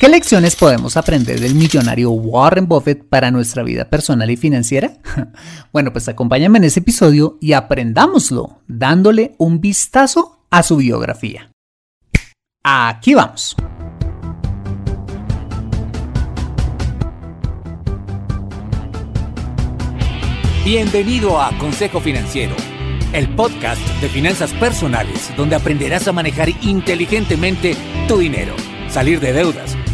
¿Qué 0.00 0.08
lecciones 0.08 0.56
podemos 0.56 0.96
aprender 0.96 1.40
del 1.40 1.54
millonario 1.54 2.10
Warren 2.10 2.66
Buffett 2.66 3.06
para 3.06 3.30
nuestra 3.30 3.62
vida 3.62 3.84
personal 3.84 4.30
y 4.30 4.36
financiera? 4.38 4.94
Bueno, 5.74 5.92
pues 5.92 6.08
acompáñame 6.08 6.56
en 6.56 6.64
ese 6.64 6.80
episodio 6.80 7.36
y 7.38 7.52
aprendámoslo 7.52 8.62
dándole 8.66 9.34
un 9.36 9.60
vistazo 9.60 10.46
a 10.50 10.62
su 10.62 10.78
biografía. 10.78 11.52
Aquí 12.64 13.12
vamos. 13.12 13.54
Bienvenido 20.64 21.38
a 21.38 21.56
Consejo 21.58 22.00
Financiero, 22.00 22.56
el 23.12 23.28
podcast 23.36 23.82
de 24.00 24.08
finanzas 24.08 24.50
personales 24.54 25.30
donde 25.36 25.56
aprenderás 25.56 26.08
a 26.08 26.12
manejar 26.12 26.48
inteligentemente 26.62 27.76
tu 28.08 28.16
dinero, 28.16 28.54
salir 28.88 29.20
de 29.20 29.34
deudas 29.34 29.76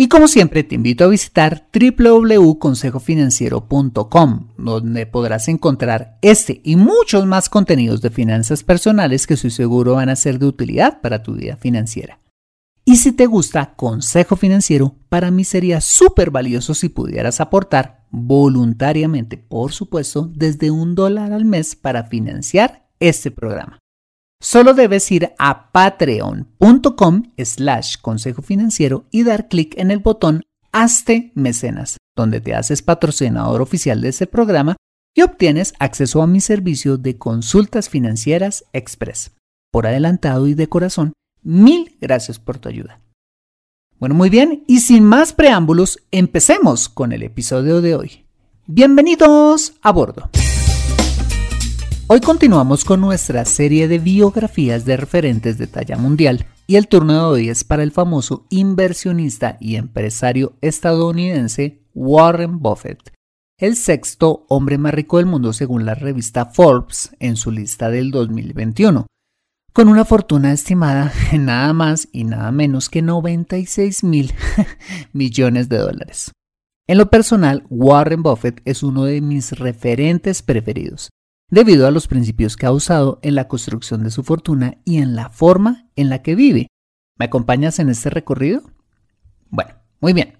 Y 0.00 0.08
como 0.08 0.26
siempre 0.28 0.64
te 0.64 0.76
invito 0.76 1.04
a 1.04 1.08
visitar 1.08 1.68
www.consejofinanciero.com, 1.74 4.48
donde 4.56 5.04
podrás 5.04 5.46
encontrar 5.48 6.16
este 6.22 6.62
y 6.64 6.76
muchos 6.76 7.26
más 7.26 7.50
contenidos 7.50 8.00
de 8.00 8.08
finanzas 8.08 8.64
personales 8.64 9.26
que 9.26 9.34
estoy 9.34 9.50
seguro 9.50 9.96
van 9.96 10.08
a 10.08 10.16
ser 10.16 10.38
de 10.38 10.46
utilidad 10.46 11.02
para 11.02 11.22
tu 11.22 11.34
vida 11.34 11.58
financiera. 11.58 12.18
Y 12.86 12.96
si 12.96 13.12
te 13.12 13.26
gusta 13.26 13.74
Consejo 13.76 14.36
Financiero, 14.36 14.94
para 15.10 15.30
mí 15.30 15.44
sería 15.44 15.82
súper 15.82 16.30
valioso 16.30 16.72
si 16.72 16.88
pudieras 16.88 17.42
aportar 17.42 18.06
voluntariamente, 18.10 19.36
por 19.36 19.72
supuesto, 19.72 20.32
desde 20.34 20.70
un 20.70 20.94
dólar 20.94 21.34
al 21.34 21.44
mes 21.44 21.76
para 21.76 22.04
financiar 22.04 22.88
este 23.00 23.30
programa. 23.30 23.78
Solo 24.42 24.72
debes 24.72 25.10
ir 25.12 25.32
a 25.38 25.70
patreon.com 25.70 27.32
slash 27.36 27.96
consejo 28.00 28.40
financiero 28.40 29.04
y 29.10 29.22
dar 29.22 29.48
clic 29.48 29.74
en 29.76 29.90
el 29.90 29.98
botón 29.98 30.42
Hazte 30.72 31.30
Mecenas, 31.34 31.98
donde 32.16 32.40
te 32.40 32.54
haces 32.54 32.80
patrocinador 32.80 33.60
oficial 33.60 34.00
de 34.00 34.08
este 34.08 34.26
programa 34.26 34.76
y 35.14 35.22
obtienes 35.22 35.74
acceso 35.78 36.22
a 36.22 36.26
mi 36.26 36.40
servicio 36.40 36.96
de 36.96 37.18
consultas 37.18 37.90
financieras 37.90 38.64
express. 38.72 39.32
Por 39.70 39.86
adelantado 39.86 40.46
y 40.46 40.54
de 40.54 40.68
corazón, 40.68 41.12
mil 41.42 41.96
gracias 42.00 42.38
por 42.38 42.58
tu 42.58 42.70
ayuda. 42.70 43.00
Bueno, 43.98 44.14
muy 44.14 44.30
bien, 44.30 44.64
y 44.66 44.80
sin 44.80 45.04
más 45.04 45.34
preámbulos, 45.34 45.98
empecemos 46.10 46.88
con 46.88 47.12
el 47.12 47.22
episodio 47.22 47.82
de 47.82 47.94
hoy. 47.94 48.24
Bienvenidos 48.66 49.74
a 49.82 49.92
bordo. 49.92 50.30
Hoy 52.12 52.18
continuamos 52.18 52.84
con 52.84 53.00
nuestra 53.00 53.44
serie 53.44 53.86
de 53.86 54.00
biografías 54.00 54.84
de 54.84 54.96
referentes 54.96 55.58
de 55.58 55.68
talla 55.68 55.96
mundial 55.96 56.44
y 56.66 56.74
el 56.74 56.88
turno 56.88 57.12
de 57.12 57.20
hoy 57.20 57.48
es 57.50 57.62
para 57.62 57.84
el 57.84 57.92
famoso 57.92 58.48
inversionista 58.50 59.56
y 59.60 59.76
empresario 59.76 60.54
estadounidense 60.60 61.84
Warren 61.94 62.58
Buffett, 62.58 63.12
el 63.58 63.76
sexto 63.76 64.44
hombre 64.48 64.76
más 64.76 64.92
rico 64.92 65.18
del 65.18 65.26
mundo 65.26 65.52
según 65.52 65.86
la 65.86 65.94
revista 65.94 66.46
Forbes 66.46 67.14
en 67.20 67.36
su 67.36 67.52
lista 67.52 67.90
del 67.90 68.10
2021, 68.10 69.06
con 69.72 69.88
una 69.88 70.04
fortuna 70.04 70.52
estimada 70.52 71.12
en 71.30 71.44
nada 71.44 71.72
más 71.74 72.08
y 72.10 72.24
nada 72.24 72.50
menos 72.50 72.88
que 72.88 73.02
96 73.02 74.02
mil 74.02 74.34
millones 75.12 75.68
de 75.68 75.78
dólares. 75.78 76.32
En 76.88 76.98
lo 76.98 77.08
personal, 77.08 77.64
Warren 77.70 78.24
Buffett 78.24 78.62
es 78.64 78.82
uno 78.82 79.04
de 79.04 79.20
mis 79.20 79.52
referentes 79.52 80.42
preferidos 80.42 81.10
debido 81.50 81.86
a 81.86 81.90
los 81.90 82.06
principios 82.06 82.56
que 82.56 82.66
ha 82.66 82.72
usado 82.72 83.18
en 83.22 83.34
la 83.34 83.48
construcción 83.48 84.02
de 84.02 84.10
su 84.10 84.22
fortuna 84.22 84.78
y 84.84 84.98
en 84.98 85.14
la 85.14 85.30
forma 85.30 85.86
en 85.96 86.08
la 86.08 86.22
que 86.22 86.34
vive. 86.34 86.68
¿Me 87.18 87.26
acompañas 87.26 87.78
en 87.78 87.90
este 87.90 88.08
recorrido? 88.10 88.62
Bueno, 89.48 89.74
muy 90.00 90.12
bien. 90.12 90.38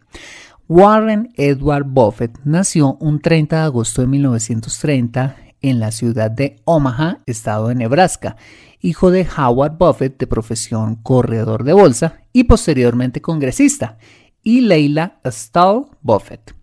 Warren 0.69 1.33
Edward 1.35 1.85
Buffett 1.85 2.39
nació 2.45 2.95
un 3.01 3.21
30 3.21 3.57
de 3.57 3.63
agosto 3.63 4.03
de 4.03 4.07
1930 4.07 5.37
en 5.63 5.81
la 5.81 5.91
ciudad 5.91 6.31
de 6.31 6.63
Omaha, 6.65 7.19
estado 7.27 7.69
de 7.69 7.75
Nebraska, 7.75 8.37
hijo 8.81 9.11
de 9.11 9.27
Howard 9.37 9.77
Buffett 9.77 10.19
de 10.19 10.27
profesión 10.27 10.95
corredor 10.95 11.65
de 11.65 11.73
bolsa 11.73 12.23
y 12.33 12.45
posteriormente 12.45 13.21
congresista, 13.21 13.99
y 14.43 14.63
Leila 14.63 15.21
Stahl 15.27 15.87
Buffett. 16.01 16.55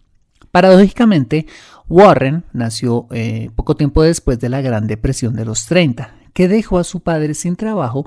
Paradójicamente, 0.51 1.45
Warren 1.89 2.43
nació 2.51 3.07
eh, 3.11 3.49
poco 3.55 3.75
tiempo 3.75 4.03
después 4.03 4.39
de 4.39 4.49
la 4.49 4.61
Gran 4.61 4.87
Depresión 4.87 5.35
de 5.35 5.45
los 5.45 5.65
30, 5.65 6.15
que 6.33 6.47
dejó 6.47 6.79
a 6.79 6.83
su 6.83 6.99
padre 6.99 7.33
sin 7.33 7.55
trabajo 7.55 8.05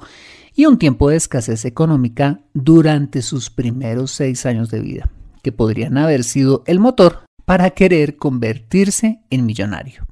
y 0.54 0.66
un 0.66 0.78
tiempo 0.78 1.08
de 1.08 1.16
escasez 1.16 1.64
económica 1.64 2.40
durante 2.52 3.22
sus 3.22 3.50
primeros 3.50 4.10
seis 4.10 4.44
años 4.44 4.70
de 4.70 4.80
vida, 4.80 5.10
que 5.42 5.52
podrían 5.52 5.96
haber 5.96 6.24
sido 6.24 6.62
el 6.66 6.78
motor 6.78 7.24
para 7.46 7.70
querer 7.70 8.16
convertirse 8.16 9.20
en 9.30 9.46
millonario. 9.46 10.06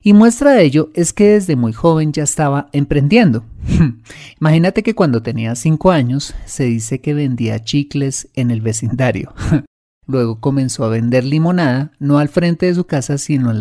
Y 0.00 0.12
muestra 0.12 0.52
de 0.52 0.62
ello 0.62 0.90
es 0.94 1.12
que 1.12 1.30
desde 1.30 1.56
muy 1.56 1.72
joven 1.72 2.12
ya 2.12 2.22
estaba 2.22 2.68
emprendiendo. 2.72 3.44
Imagínate 4.40 4.84
que 4.84 4.94
cuando 4.94 5.22
tenía 5.22 5.56
cinco 5.56 5.90
años 5.90 6.34
se 6.46 6.64
dice 6.64 7.00
que 7.00 7.14
vendía 7.14 7.64
chicles 7.64 8.28
en 8.34 8.52
el 8.52 8.60
vecindario. 8.60 9.34
Luego 10.08 10.40
comenzó 10.40 10.84
a 10.84 10.88
vender 10.88 11.22
limonada, 11.22 11.92
no 11.98 12.18
al 12.18 12.30
frente 12.30 12.64
de 12.64 12.74
su 12.74 12.86
casa, 12.86 13.18
sino 13.18 13.52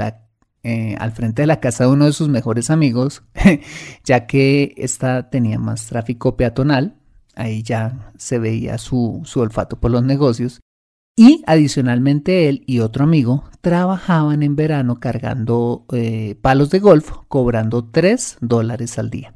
eh, 0.64 0.96
al 0.98 1.12
frente 1.12 1.42
de 1.42 1.46
la 1.46 1.60
casa 1.60 1.84
de 1.84 1.90
uno 1.90 2.06
de 2.06 2.14
sus 2.14 2.30
mejores 2.30 2.70
amigos, 2.70 3.22
ya 4.06 4.28
que 4.28 4.74
esta 4.78 5.30
tenía 5.30 5.60
más 5.60 5.88
tráfico 5.88 6.38
peatonal. 6.38 6.96
Ahí 7.36 7.64
ya 7.64 8.14
se 8.18 8.40
veía 8.40 8.78
su, 8.78 9.24
olfato 9.36 9.78
por 9.78 9.92
los 9.92 10.04
negocios. 10.04 10.62
Y 11.18 11.44
adicionalmente 11.48 12.48
él 12.48 12.64
y 12.66 12.80
otro 12.80 13.04
amigo 13.04 13.44
trabajaban 13.60 14.42
en 14.42 14.56
verano 14.56 15.02
cargando 15.02 15.86
eh, 15.92 16.38
palos 16.42 16.70
de 16.70 16.80
golf, 16.80 17.12
cobrando 17.28 17.84
3 17.84 18.38
dólares 18.40 18.98
al 18.98 19.10
día. 19.10 19.36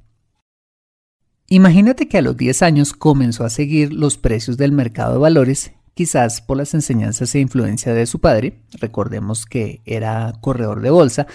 Imagínate 1.48 2.08
que 2.08 2.20
a 2.20 2.22
los 2.22 2.38
10 2.38 2.62
años 2.62 2.94
comenzó 2.94 3.44
a 3.44 3.50
seguir 3.50 3.92
los 3.92 4.18
precios 4.18 4.56
del 4.56 4.72
mercado 4.72 5.14
de 5.14 5.20
valores 5.20 5.74
quizás 6.02 6.42
por 6.42 6.58
las 6.58 6.74
enseñanzas 6.74 7.36
e 7.36 7.40
influencia 7.40 7.94
de 7.94 8.08
su 8.08 8.20
padre, 8.20 8.58
recordemos 8.80 9.46
que 9.46 9.82
era 9.86 10.34
corredor 10.42 10.82
de 10.82 10.90
bolsa, 10.90 11.28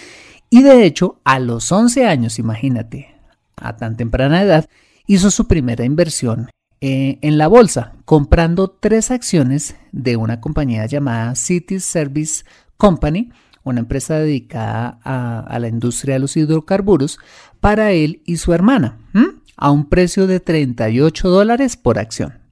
y 0.51 0.65
de 0.65 0.85
hecho 0.85 1.21
a 1.23 1.39
los 1.39 1.71
11 1.71 2.05
años, 2.05 2.41
imagínate, 2.41 3.15
a 3.55 3.77
tan 3.77 3.97
temprana 3.97 4.43
edad, 4.43 4.69
hizo 5.07 5.31
su 5.31 5.47
primera 5.47 5.85
inversión 5.85 6.51
eh, 6.81 7.21
en 7.23 7.39
la 7.39 7.47
bolsa, 7.47 7.93
comprando 8.05 8.69
tres 8.69 9.13
acciones 9.13 9.77
de 9.93 10.17
una 10.17 10.41
compañía 10.41 10.85
llamada 10.87 11.37
City 11.37 11.79
Service 11.79 12.45
Company, 12.77 13.31
una 13.63 13.79
empresa 13.79 14.19
dedicada 14.19 14.99
a, 15.05 15.59
la 15.61 15.69
industria 15.69 16.15
de 16.15 16.21
los 16.21 16.37
hidrocarburos, 16.37 17.21
para 17.61 17.93
él 17.93 18.21
y 18.27 18.39
su 18.39 18.53
hermana. 18.53 18.99
a 19.57 19.71
un 19.71 19.89
precio 19.89 20.27
de 20.27 20.41
38 20.41 21.29
dólares 21.29 21.77
por 21.77 22.01
acción. 22.01 22.47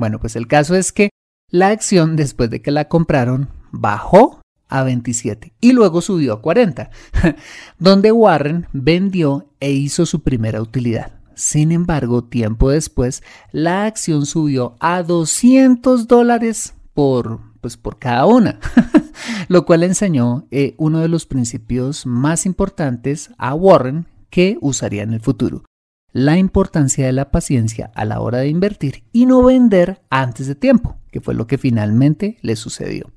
Bueno, 0.00 0.18
pues 0.18 0.34
el 0.34 0.46
caso 0.46 0.74
es 0.76 0.92
que 0.92 1.10
la 1.50 1.68
acción 1.68 2.16
después 2.16 2.50
de 2.50 2.62
que 2.62 2.70
la 2.70 2.88
compraron 2.88 3.48
bajó 3.72 4.40
a 4.68 4.84
27 4.84 5.52
y 5.60 5.72
luego 5.72 6.00
subió 6.00 6.34
a 6.34 6.40
40, 6.40 6.90
donde 7.78 8.12
Warren 8.12 8.66
vendió 8.72 9.48
e 9.60 9.72
hizo 9.72 10.06
su 10.06 10.22
primera 10.22 10.62
utilidad. 10.62 11.12
Sin 11.34 11.72
embargo, 11.72 12.24
tiempo 12.24 12.70
después, 12.70 13.22
la 13.50 13.86
acción 13.86 14.26
subió 14.26 14.76
a 14.78 15.02
200 15.02 16.06
dólares 16.06 16.74
por, 16.92 17.40
pues, 17.60 17.76
por 17.76 17.98
cada 17.98 18.26
una, 18.26 18.60
lo 19.48 19.64
cual 19.64 19.82
enseñó 19.82 20.46
eh, 20.50 20.74
uno 20.76 21.00
de 21.00 21.08
los 21.08 21.26
principios 21.26 22.04
más 22.04 22.46
importantes 22.46 23.30
a 23.38 23.54
Warren 23.54 24.06
que 24.28 24.58
usaría 24.60 25.02
en 25.02 25.14
el 25.14 25.20
futuro. 25.20 25.64
La 26.12 26.36
importancia 26.38 27.06
de 27.06 27.12
la 27.12 27.30
paciencia 27.30 27.90
a 27.94 28.04
la 28.04 28.20
hora 28.20 28.38
de 28.38 28.48
invertir 28.48 29.04
y 29.12 29.26
no 29.26 29.42
vender 29.42 30.02
antes 30.10 30.46
de 30.46 30.56
tiempo, 30.56 30.99
que 31.10 31.20
fue 31.20 31.34
lo 31.34 31.46
que 31.46 31.58
finalmente 31.58 32.38
le 32.42 32.56
sucedió. 32.56 33.12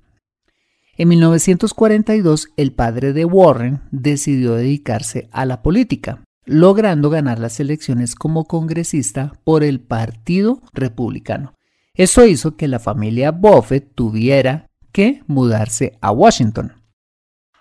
En 0.96 1.10
1942, 1.10 2.50
el 2.56 2.72
padre 2.74 3.14
de 3.14 3.26
Warren 3.26 3.82
decidió 3.92 4.54
dedicarse 4.54 5.28
a 5.32 5.46
la 5.46 5.64
política, 5.64 6.24
logrando 6.46 7.10
ganar 7.10 7.40
las 7.40 7.60
elecciones 7.60 8.16
como 8.16 8.46
congresista 8.46 9.34
por 9.44 9.64
el 9.64 9.80
Partido 9.80 10.62
Republicano. 10.74 11.56
Eso 11.96 12.26
hizo 12.26 12.56
que 12.58 12.68
la 12.68 12.80
familia 12.80 13.32
Buffett 13.32 13.94
tuviera 13.96 14.68
que 14.92 15.24
mudarse 15.26 15.98
a 16.02 16.12
Washington. 16.12 16.74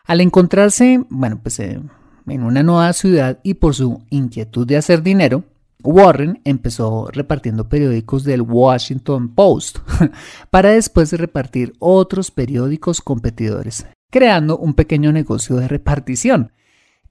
Al 0.04 0.20
encontrarse, 0.20 1.04
bueno, 1.08 1.40
pues 1.42 1.58
eh, 1.60 1.80
en 2.26 2.42
una 2.42 2.62
nueva 2.62 2.92
ciudad 2.92 3.40
y 3.42 3.54
por 3.54 3.74
su 3.74 4.04
inquietud 4.10 4.66
de 4.66 4.76
hacer 4.76 5.02
dinero, 5.02 5.44
Warren 5.82 6.40
empezó 6.44 7.08
repartiendo 7.10 7.68
periódicos 7.68 8.24
del 8.24 8.42
Washington 8.42 9.34
Post 9.34 9.78
para 10.50 10.70
después 10.70 11.12
repartir 11.12 11.72
otros 11.78 12.30
periódicos 12.30 13.00
competidores, 13.00 13.86
creando 14.10 14.58
un 14.58 14.74
pequeño 14.74 15.12
negocio 15.12 15.56
de 15.56 15.68
repartición 15.68 16.52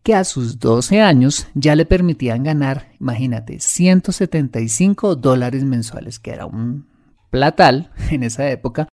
que 0.03 0.15
a 0.15 0.23
sus 0.23 0.59
12 0.59 1.01
años 1.01 1.47
ya 1.53 1.75
le 1.75 1.85
permitían 1.85 2.43
ganar, 2.43 2.91
imagínate, 2.99 3.59
175 3.59 5.15
dólares 5.15 5.63
mensuales, 5.63 6.19
que 6.19 6.31
era 6.31 6.45
un 6.45 6.87
platal 7.29 7.91
en 8.09 8.23
esa 8.23 8.49
época, 8.49 8.87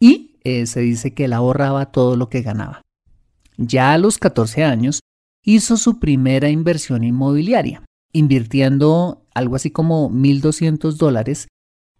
y 0.00 0.38
eh, 0.44 0.66
se 0.66 0.80
dice 0.80 1.14
que 1.14 1.26
él 1.26 1.32
ahorraba 1.32 1.92
todo 1.92 2.16
lo 2.16 2.28
que 2.28 2.42
ganaba. 2.42 2.82
Ya 3.56 3.92
a 3.92 3.98
los 3.98 4.18
14 4.18 4.64
años 4.64 5.00
hizo 5.42 5.76
su 5.76 6.00
primera 6.00 6.48
inversión 6.48 7.04
inmobiliaria, 7.04 7.82
invirtiendo 8.12 9.23
algo 9.34 9.56
así 9.56 9.70
como 9.70 10.10
1.200 10.10 10.92
dólares 10.94 11.48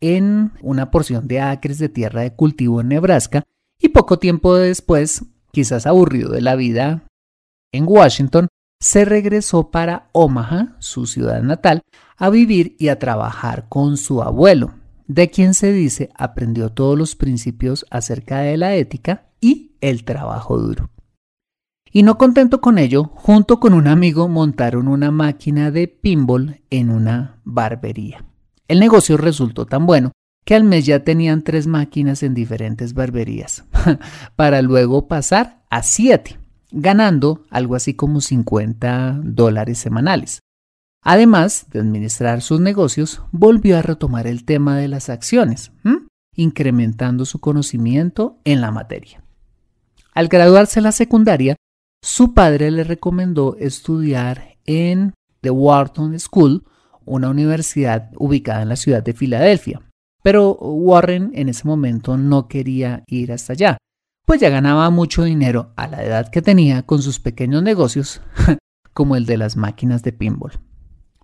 en 0.00 0.52
una 0.60 0.90
porción 0.90 1.28
de 1.28 1.40
acres 1.40 1.78
de 1.78 1.88
tierra 1.88 2.22
de 2.22 2.34
cultivo 2.34 2.80
en 2.80 2.88
Nebraska 2.88 3.44
y 3.78 3.88
poco 3.88 4.18
tiempo 4.18 4.54
después, 4.54 5.24
quizás 5.52 5.86
aburrido 5.86 6.30
de 6.30 6.40
la 6.40 6.56
vida 6.56 7.04
en 7.72 7.84
Washington, 7.86 8.48
se 8.80 9.04
regresó 9.04 9.70
para 9.70 10.08
Omaha, 10.12 10.76
su 10.78 11.06
ciudad 11.06 11.42
natal, 11.42 11.82
a 12.16 12.30
vivir 12.30 12.76
y 12.78 12.88
a 12.88 12.98
trabajar 12.98 13.68
con 13.68 13.96
su 13.96 14.22
abuelo, 14.22 14.74
de 15.06 15.30
quien 15.30 15.54
se 15.54 15.72
dice 15.72 16.10
aprendió 16.14 16.70
todos 16.70 16.96
los 16.98 17.16
principios 17.16 17.86
acerca 17.90 18.40
de 18.40 18.56
la 18.56 18.74
ética 18.74 19.30
y 19.40 19.76
el 19.80 20.04
trabajo 20.04 20.58
duro. 20.58 20.90
Y 21.96 22.02
no 22.02 22.18
contento 22.18 22.60
con 22.60 22.78
ello, 22.78 23.04
junto 23.14 23.60
con 23.60 23.72
un 23.72 23.86
amigo 23.86 24.26
montaron 24.26 24.88
una 24.88 25.12
máquina 25.12 25.70
de 25.70 25.86
pinball 25.86 26.60
en 26.68 26.90
una 26.90 27.38
barbería. 27.44 28.24
El 28.66 28.80
negocio 28.80 29.16
resultó 29.16 29.64
tan 29.64 29.86
bueno 29.86 30.10
que 30.44 30.56
al 30.56 30.64
mes 30.64 30.86
ya 30.86 31.04
tenían 31.04 31.42
tres 31.42 31.68
máquinas 31.68 32.24
en 32.24 32.34
diferentes 32.34 32.94
barberías, 32.94 33.64
para 34.34 34.60
luego 34.60 35.06
pasar 35.06 35.62
a 35.70 35.84
siete, 35.84 36.36
ganando 36.72 37.44
algo 37.48 37.76
así 37.76 37.94
como 37.94 38.20
50 38.20 39.20
dólares 39.22 39.78
semanales. 39.78 40.40
Además 41.00 41.66
de 41.70 41.78
administrar 41.78 42.42
sus 42.42 42.58
negocios, 42.58 43.22
volvió 43.30 43.78
a 43.78 43.82
retomar 43.82 44.26
el 44.26 44.44
tema 44.44 44.76
de 44.76 44.88
las 44.88 45.10
acciones, 45.10 45.70
incrementando 46.34 47.24
su 47.24 47.38
conocimiento 47.38 48.40
en 48.42 48.60
la 48.60 48.72
materia. 48.72 49.22
Al 50.12 50.26
graduarse 50.26 50.80
en 50.80 50.84
la 50.84 50.92
secundaria, 50.92 51.54
su 52.04 52.34
padre 52.34 52.70
le 52.70 52.84
recomendó 52.84 53.56
estudiar 53.58 54.58
en 54.66 55.14
The 55.40 55.48
Wharton 55.48 56.20
School, 56.20 56.62
una 57.06 57.30
universidad 57.30 58.10
ubicada 58.18 58.60
en 58.60 58.68
la 58.68 58.76
ciudad 58.76 59.02
de 59.02 59.14
Filadelfia. 59.14 59.80
Pero 60.22 60.52
Warren 60.52 61.30
en 61.34 61.48
ese 61.48 61.66
momento 61.66 62.18
no 62.18 62.46
quería 62.46 63.04
ir 63.06 63.32
hasta 63.32 63.54
allá, 63.54 63.78
pues 64.26 64.38
ya 64.38 64.50
ganaba 64.50 64.90
mucho 64.90 65.22
dinero 65.22 65.72
a 65.76 65.86
la 65.86 66.04
edad 66.04 66.28
que 66.28 66.42
tenía 66.42 66.82
con 66.82 67.00
sus 67.00 67.20
pequeños 67.20 67.62
negocios, 67.62 68.20
como 68.92 69.16
el 69.16 69.24
de 69.24 69.38
las 69.38 69.56
máquinas 69.56 70.02
de 70.02 70.12
pinball. 70.12 70.60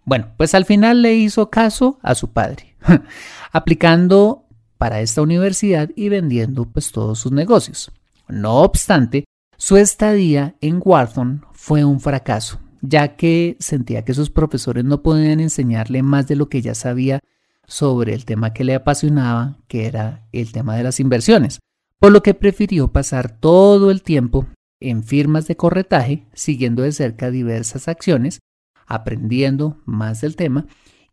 Bueno, 0.07 0.29
pues 0.39 0.55
al 0.55 0.65
final 0.65 1.03
le 1.03 1.15
hizo 1.15 1.51
caso 1.51 1.99
a 2.03 2.15
su 2.15 2.33
padre, 2.33 2.79
aplicando 3.53 4.47
para 4.79 5.03
esta 5.03 5.21
universidad 5.21 5.91
y 5.95 6.09
vendiendo 6.09 6.65
pues 6.65 6.91
todos 6.91 7.19
sus 7.19 7.33
negocios. 7.33 7.93
No 8.29 8.63
obstante, 8.63 9.25
su 9.61 9.77
estadía 9.77 10.57
en 10.63 10.81
Wharton 10.83 11.45
fue 11.53 11.85
un 11.85 12.01
fracaso, 12.01 12.59
ya 12.81 13.17
que 13.17 13.59
sentía 13.61 14.07
que 14.07 14.15
sus 14.15 14.31
profesores 14.31 14.87
no 14.87 15.03
podían 15.03 15.39
enseñarle 15.39 16.03
más 16.03 16.27
de 16.27 16.35
lo 16.35 16.49
que 16.49 16.63
ya 16.63 16.75
sabía 16.75 17.21
sobre 17.67 18.15
el 18.15 18.25
tema 18.25 18.55
que 18.55 18.65
le 18.65 18.75
apasionaba, 18.75 19.59
que 19.69 19.85
era 19.85 20.27
el 20.33 20.51
tema 20.51 20.77
de 20.77 20.85
las 20.85 20.99
inversiones, 20.99 21.61
por 21.99 22.11
lo 22.11 22.23
que 22.23 22.33
prefirió 22.33 22.91
pasar 22.91 23.39
todo 23.39 23.91
el 23.91 24.03
tiempo 24.03 24.47
en 24.81 25.05
firmas 25.05 25.47
de 25.47 25.59
corretaje, 25.59 26.27
siguiendo 26.33 26.83
de 26.83 26.93
cerca 26.93 27.31
diversas 27.31 27.87
acciones, 27.87 28.41
aprendiendo 28.87 29.77
más 29.85 30.23
del 30.23 30.37
tema 30.37 30.65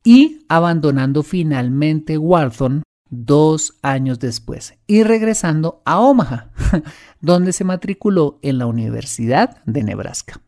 y 0.05 0.45
abandonando 0.47 1.21
finalmente 1.21 2.17
Wharton 2.17 2.83
dos 3.09 3.77
años 3.81 4.19
después 4.19 4.75
y 4.87 5.03
regresando 5.03 5.81
a 5.85 5.99
Omaha, 5.99 6.51
donde 7.21 7.53
se 7.53 7.63
matriculó 7.63 8.39
en 8.41 8.57
la 8.57 8.67
Universidad 8.67 9.63
de 9.65 9.83
Nebraska. 9.83 10.41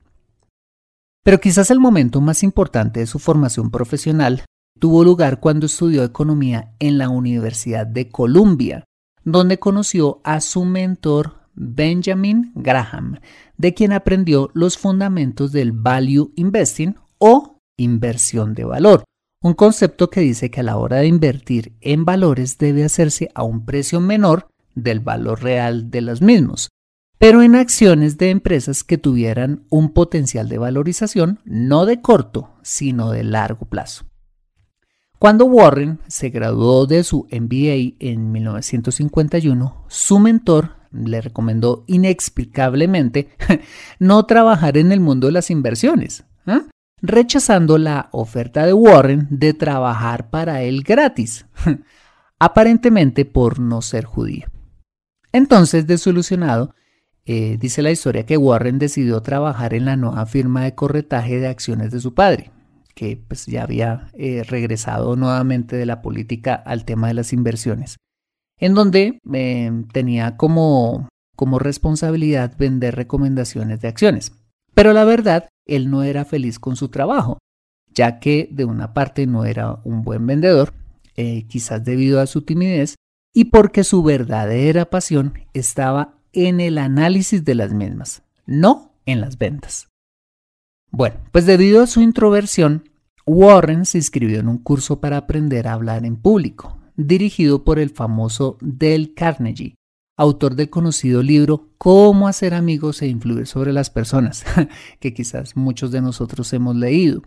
Pero 1.24 1.40
quizás 1.40 1.70
el 1.72 1.80
momento 1.80 2.22
más 2.22 2.44
importante 2.44 3.02
de 3.02 3.08
su 3.08 3.20
formación 3.20 3.72
profesional 3.72 4.44
tuvo 4.80 5.04
lugar 5.04 5.40
cuando 5.40 5.66
estudió 5.66 6.04
economía 6.04 6.74
en 6.80 6.98
la 6.98 7.10
Universidad 7.10 7.86
de 7.86 8.10
Columbia, 8.10 8.86
donde 9.24 9.60
conoció 9.60 10.22
a 10.24 10.42
su 10.42 10.66
mentor 10.66 11.40
Benjamin 11.54 12.54
Graham, 12.56 13.20
de 13.58 13.74
quien 13.74 13.92
aprendió 13.92 14.50
los 14.54 14.78
fundamentos 14.78 15.52
del 15.52 15.74
value 15.74 16.32
investing 16.36 16.96
o 17.18 17.58
inversión 17.78 18.54
de 18.54 18.64
valor, 18.64 19.04
un 19.42 19.54
concepto 19.54 20.10
que 20.10 20.22
dice 20.22 20.52
que 20.52 20.60
a 20.60 20.64
la 20.64 20.78
hora 20.78 20.98
de 20.98 21.08
invertir 21.08 21.74
en 21.82 22.04
valores 22.04 22.58
debe 22.58 22.84
hacerse 22.84 23.30
a 23.36 23.44
un 23.44 23.66
precio 23.66 24.02
menor 24.02 24.50
del 24.76 25.00
valor 25.00 25.42
real 25.42 25.90
de 25.90 26.02
los 26.02 26.22
mismos, 26.22 26.70
pero 27.18 27.42
en 27.42 27.56
acciones 27.56 28.18
de 28.18 28.30
empresas 28.30 28.84
que 28.84 28.98
tuvieran 28.98 29.66
un 29.70 29.94
potencial 29.94 30.50
de 30.50 30.58
valorización 30.58 31.40
no 31.46 31.86
de 31.86 32.02
corto, 32.02 32.56
sino 32.64 33.12
de 33.12 33.24
largo 33.24 33.66
plazo. 33.66 34.06
Cuando 35.20 35.46
Warren 35.46 36.00
se 36.08 36.30
graduó 36.30 36.86
de 36.86 37.04
su 37.04 37.28
MBA 37.30 37.96
en 38.00 38.32
1951, 38.32 39.86
su 39.88 40.20
mentor 40.20 40.76
le 40.92 41.22
recomendó 41.22 41.84
inexplicablemente 41.88 43.30
no 44.00 44.26
trabajar 44.26 44.78
en 44.78 44.92
el 44.92 45.02
mundo 45.02 45.28
de 45.28 45.34
las 45.34 45.50
inversiones, 45.50 46.24
¿ah? 46.46 46.62
Rechazando 47.02 47.78
la 47.78 48.10
oferta 48.12 48.66
de 48.66 48.74
Warren 48.74 49.28
de 49.30 49.54
trabajar 49.54 50.30
para 50.30 50.62
él 50.62 50.84
gratis, 50.84 51.46
aparentemente 52.40 53.26
por 53.26 53.60
no 53.60 53.82
ser 53.82 54.06
judío. 54.06 54.48
Entonces, 55.32 55.86
desilusionado, 55.88 56.74
eh, 57.26 57.58
dice 57.60 57.82
la 57.82 57.92
historia 57.92 58.26
que 58.26 58.38
Warren 58.38 58.80
decidió 58.80 59.22
trabajar 59.22 59.74
en 59.74 59.86
la 59.86 59.96
nueva 59.96 60.26
firma 60.26 60.64
de 60.64 60.74
corretaje 60.74 61.40
de 61.40 61.48
acciones 61.48 61.92
de 61.92 62.00
su 62.00 62.16
padre, 62.16 62.52
que 62.96 63.22
pues, 63.28 63.46
ya 63.46 63.64
había 63.64 64.10
eh, 64.14 64.44
regresado 64.44 65.16
nuevamente 65.16 65.76
de 65.76 65.86
la 65.86 66.02
política 66.02 66.56
al 66.56 66.86
tema 66.86 67.08
de 67.08 67.14
las 67.14 67.32
inversiones, 67.32 67.98
en 68.58 68.74
donde 68.74 69.20
eh, 69.32 69.72
tenía 69.94 70.38
como, 70.38 71.08
como 71.36 71.60
responsabilidad 71.60 72.58
vender 72.58 72.96
recomendaciones 72.96 73.80
de 73.80 73.88
acciones. 73.88 74.32
Pero 74.74 74.94
la 74.94 75.06
verdad, 75.06 75.50
él 75.70 75.90
no 75.90 76.04
era 76.04 76.26
feliz 76.26 76.60
con 76.60 76.76
su 76.76 76.90
trabajo, 76.90 77.38
ya 77.94 78.20
que 78.20 78.50
de 78.52 78.66
una 78.66 78.94
parte 78.94 79.28
no 79.28 79.46
era 79.46 79.80
un 79.84 80.04
buen 80.04 80.26
vendedor, 80.26 80.74
eh, 81.16 81.46
quizás 81.48 81.84
debido 81.84 82.20
a 82.20 82.28
su 82.28 82.44
timidez, 82.44 82.96
y 83.34 83.46
porque 83.46 83.84
su 83.84 84.04
verdadera 84.04 84.90
pasión 84.90 85.34
estaba 85.54 86.16
en 86.34 86.60
el 86.60 86.78
análisis 86.78 87.44
de 87.46 87.56
las 87.56 87.74
mismas, 87.74 88.24
no 88.46 88.94
en 89.06 89.22
las 89.22 89.38
ventas. 89.38 89.90
Bueno, 90.92 91.18
pues 91.32 91.46
debido 91.46 91.84
a 91.84 91.88
su 91.88 92.02
introversión, 92.02 92.90
Warren 93.26 93.86
se 93.86 94.00
inscribió 94.00 94.40
en 94.40 94.48
un 94.48 94.58
curso 94.58 95.00
para 95.00 95.18
aprender 95.18 95.68
a 95.68 95.74
hablar 95.74 96.06
en 96.06 96.16
público, 96.16 96.80
dirigido 96.96 97.64
por 97.64 97.80
el 97.80 97.92
famoso 97.92 98.58
Dale 98.60 99.14
Carnegie, 99.14 99.76
autor 100.20 100.56
del 100.56 100.70
conocido 100.70 101.24
libro 101.24 101.70
Cómo 101.78 102.28
hacer 102.28 102.54
amigos 102.54 103.02
e 103.02 103.08
influir 103.08 103.48
sobre 103.48 103.72
las 103.72 103.90
personas, 103.90 104.44
que 105.00 105.14
quizás 105.14 105.56
muchos 105.56 105.92
de 105.92 106.02
nosotros 106.02 106.52
hemos 106.52 106.76
leído. 106.76 107.24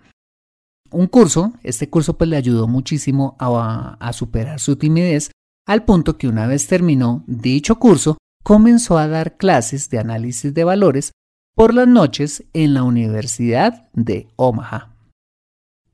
Un 0.91 1.07
curso, 1.07 1.55
este 1.63 1.89
curso 1.89 2.19
pues 2.19 2.29
le 2.29 2.37
ayudó 2.37 2.69
muchísimo 2.69 3.35
a, 3.39 4.13
superar 4.13 4.61
su 4.61 4.77
timidez, 4.77 5.31
al 5.67 5.87
punto 5.87 6.19
que 6.19 6.29
una 6.29 6.47
vez 6.47 6.67
terminó 6.67 7.25
dicho 7.27 7.77
curso, 7.77 8.19
comenzó 8.45 8.99
a 8.99 9.09
dar 9.09 9.39
clases 9.39 9.89
de 9.89 9.99
análisis 9.99 10.53
de 10.53 10.65
valores 10.65 11.13
por 11.55 11.73
las 11.73 11.89
noches 11.89 12.45
en 12.53 12.75
la 12.75 12.83
Universidad 12.83 13.89
de 13.95 14.29
Omaha. 14.37 14.95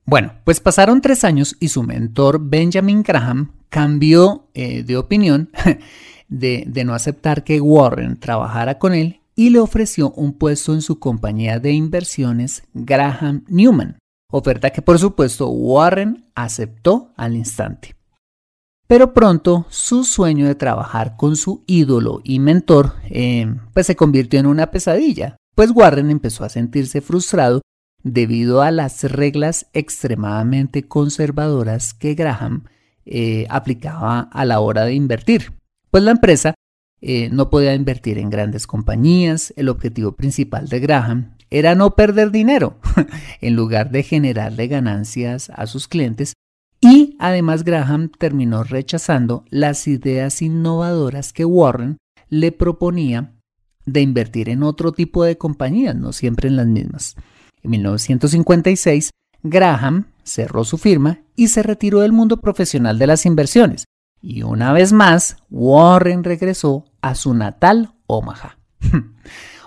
Bueno, 0.05 0.33
pues 0.43 0.59
pasaron 0.59 1.01
tres 1.01 1.23
años 1.23 1.57
y 1.61 1.69
su 1.69 1.85
mentor 1.85 2.41
Benjamin 2.41 3.05
Graham 3.05 3.53
cambió 3.69 4.49
eh, 4.55 4.83
de 4.83 4.97
opinión 4.97 5.51
de, 6.29 6.67
no 6.85 6.95
aceptar 6.95 7.45
que 7.45 7.61
Warren 7.61 8.19
trabajara 8.19 8.79
con 8.79 8.95
él 8.95 9.21
y 9.35 9.51
le 9.51 9.61
ofreció 9.61 10.11
un 10.13 10.33
puesto 10.33 10.75
en 10.75 10.83
su 10.83 10.99
compañía 10.99 11.59
de 11.59 11.73
inversiones 11.73 12.65
Graham 12.75 13.45
Newman, 13.49 13.99
oferta 14.31 14.71
que 14.71 14.83
por 14.83 14.99
supuesto 14.99 15.49
Warren 15.49 16.27
aceptó 16.35 17.13
al 17.17 17.37
instante. 17.37 17.95
Pero 18.87 19.13
pronto 19.13 19.67
su 19.69 20.05
sueño 20.05 20.47
de 20.47 20.55
trabajar 20.55 21.17
con 21.17 21.37
su 21.37 21.63
ídolo 21.67 22.21
y 22.25 22.39
mentor 22.39 22.95
eh, 23.11 23.47
pues 23.75 23.87
se 23.87 23.97
convirtió 23.97 24.41
en 24.41 24.47
una 24.47 24.71
pesadilla, 24.71 25.37
pues 25.55 25.71
Warren 25.73 26.11
empezó 26.11 26.45
a 26.45 26.49
sentirse 26.49 27.01
frustrado 27.01 27.61
debido 28.03 28.63
a 28.63 28.71
las 28.71 29.05
reglas 29.05 29.67
extremadamente 29.73 30.89
conservadoras 30.89 31.95
que 31.95 32.15
Graham 32.15 32.65
eh, 33.05 33.47
aplicaba 33.51 34.21
a 34.21 34.45
la 34.45 34.61
hora 34.61 34.85
de 34.85 34.95
invertir. 34.95 35.58
Pues 35.91 36.05
la 36.05 36.11
empresa 36.11 36.55
eh, 37.01 37.31
no 37.31 37.51
podía 37.51 37.75
invertir 37.75 38.19
en 38.19 38.31
grandes 38.31 38.67
compañías, 38.67 39.53
el 39.57 39.69
objetivo 39.69 40.13
principal 40.13 40.69
de 40.69 40.81
Graham 40.81 41.35
era 41.51 41.75
no 41.75 41.95
perder 41.95 42.31
dinero, 42.31 42.79
en 43.41 43.57
lugar 43.57 43.91
de 43.91 44.03
generarle 44.03 44.67
ganancias 44.67 45.51
a 45.51 45.67
sus 45.67 45.89
clientes, 45.89 46.35
y 46.81 47.17
además 47.19 47.65
Graham 47.65 48.11
terminó 48.11 48.65
rechazando 48.65 49.45
las 49.49 49.89
ideas 49.89 50.43
innovadoras 50.43 51.33
que 51.33 51.45
Warren 51.45 51.99
le 52.29 52.53
proponía 52.53 53.35
de 53.87 54.03
invertir 54.03 54.49
en 54.51 54.63
otro 54.63 54.93
tipo 54.93 55.25
de 55.25 55.39
compañías, 55.39 55.97
no 55.97 56.13
siempre 56.13 56.49
en 56.49 56.57
las 56.57 56.67
mismas. 56.67 57.17
En 57.63 57.71
1956, 57.71 59.11
Graham 59.43 60.07
cerró 60.23 60.65
su 60.65 60.77
firma 60.79 61.21
y 61.35 61.49
se 61.49 61.63
retiró 61.63 62.01
del 62.01 62.13
mundo 62.13 62.41
profesional 62.41 62.99
de 62.99 63.07
las 63.07 63.25
inversiones. 63.25 63.85
Y 64.21 64.43
una 64.43 64.73
vez 64.73 64.93
más, 64.93 65.37
Warren 65.51 66.25
regresó 66.25 66.85
a 67.01 67.15
su 67.15 67.35
natal 67.35 67.95
Omaha. 68.07 68.59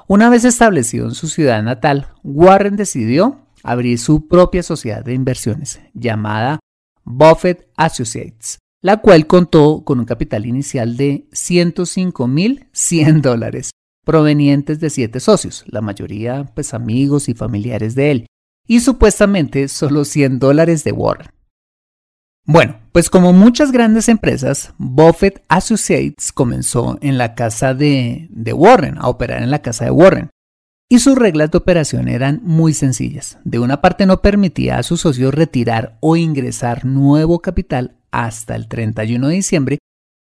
una 0.07 0.29
vez 0.29 0.45
establecido 0.45 1.05
en 1.05 1.15
su 1.15 1.27
ciudad 1.27 1.63
natal, 1.63 2.07
Warren 2.23 2.75
decidió 2.75 3.39
abrir 3.63 3.99
su 3.99 4.27
propia 4.27 4.63
sociedad 4.63 5.05
de 5.05 5.13
inversiones 5.13 5.79
llamada 5.93 6.59
Buffett 7.03 7.69
Associates, 7.77 8.59
la 8.81 8.97
cual 8.97 9.27
contó 9.27 9.83
con 9.83 9.99
un 9.99 10.05
capital 10.05 10.45
inicial 10.45 10.97
de 10.97 11.27
105.100 11.31 13.21
dólares 13.21 13.71
provenientes 14.03 14.79
de 14.79 14.89
siete 14.89 15.19
socios, 15.19 15.63
la 15.67 15.81
mayoría 15.81 16.51
pues 16.55 16.73
amigos 16.73 17.29
y 17.29 17.33
familiares 17.33 17.95
de 17.95 18.11
él, 18.11 18.25
y 18.67 18.79
supuestamente 18.79 19.67
solo 19.67 20.05
100 20.05 20.39
dólares 20.39 20.83
de 20.83 20.91
Warren. 20.91 21.29
Bueno, 22.45 22.79
pues 22.91 23.09
como 23.09 23.33
muchas 23.33 23.71
grandes 23.71 24.09
empresas, 24.09 24.73
Buffett 24.77 25.43
Associates 25.47 26.31
comenzó 26.31 26.97
en 27.01 27.17
la 27.17 27.35
casa 27.35 27.73
de, 27.73 28.29
Warren, 28.53 28.97
a 28.97 29.07
operar 29.09 29.43
en 29.43 29.51
la 29.51 29.61
casa 29.61 29.85
de 29.85 29.91
Warren. 29.91 30.29
Y 30.89 30.99
sus 30.99 31.17
reglas 31.17 31.51
de 31.51 31.59
operación 31.59 32.07
eran 32.07 32.41
muy 32.43 32.73
sencillas. 32.73 33.37
De 33.45 33.59
una 33.59 33.79
parte 33.79 34.05
no 34.05 34.21
permitía 34.21 34.77
a 34.77 34.83
sus 34.83 35.01
socios 35.01 35.33
retirar 35.33 35.97
o 36.01 36.17
ingresar 36.17 36.83
nuevo 36.83 37.39
capital 37.39 37.95
hasta 38.11 38.55
el 38.55 38.67
31 38.67 39.27
de 39.29 39.33
diciembre 39.35 39.77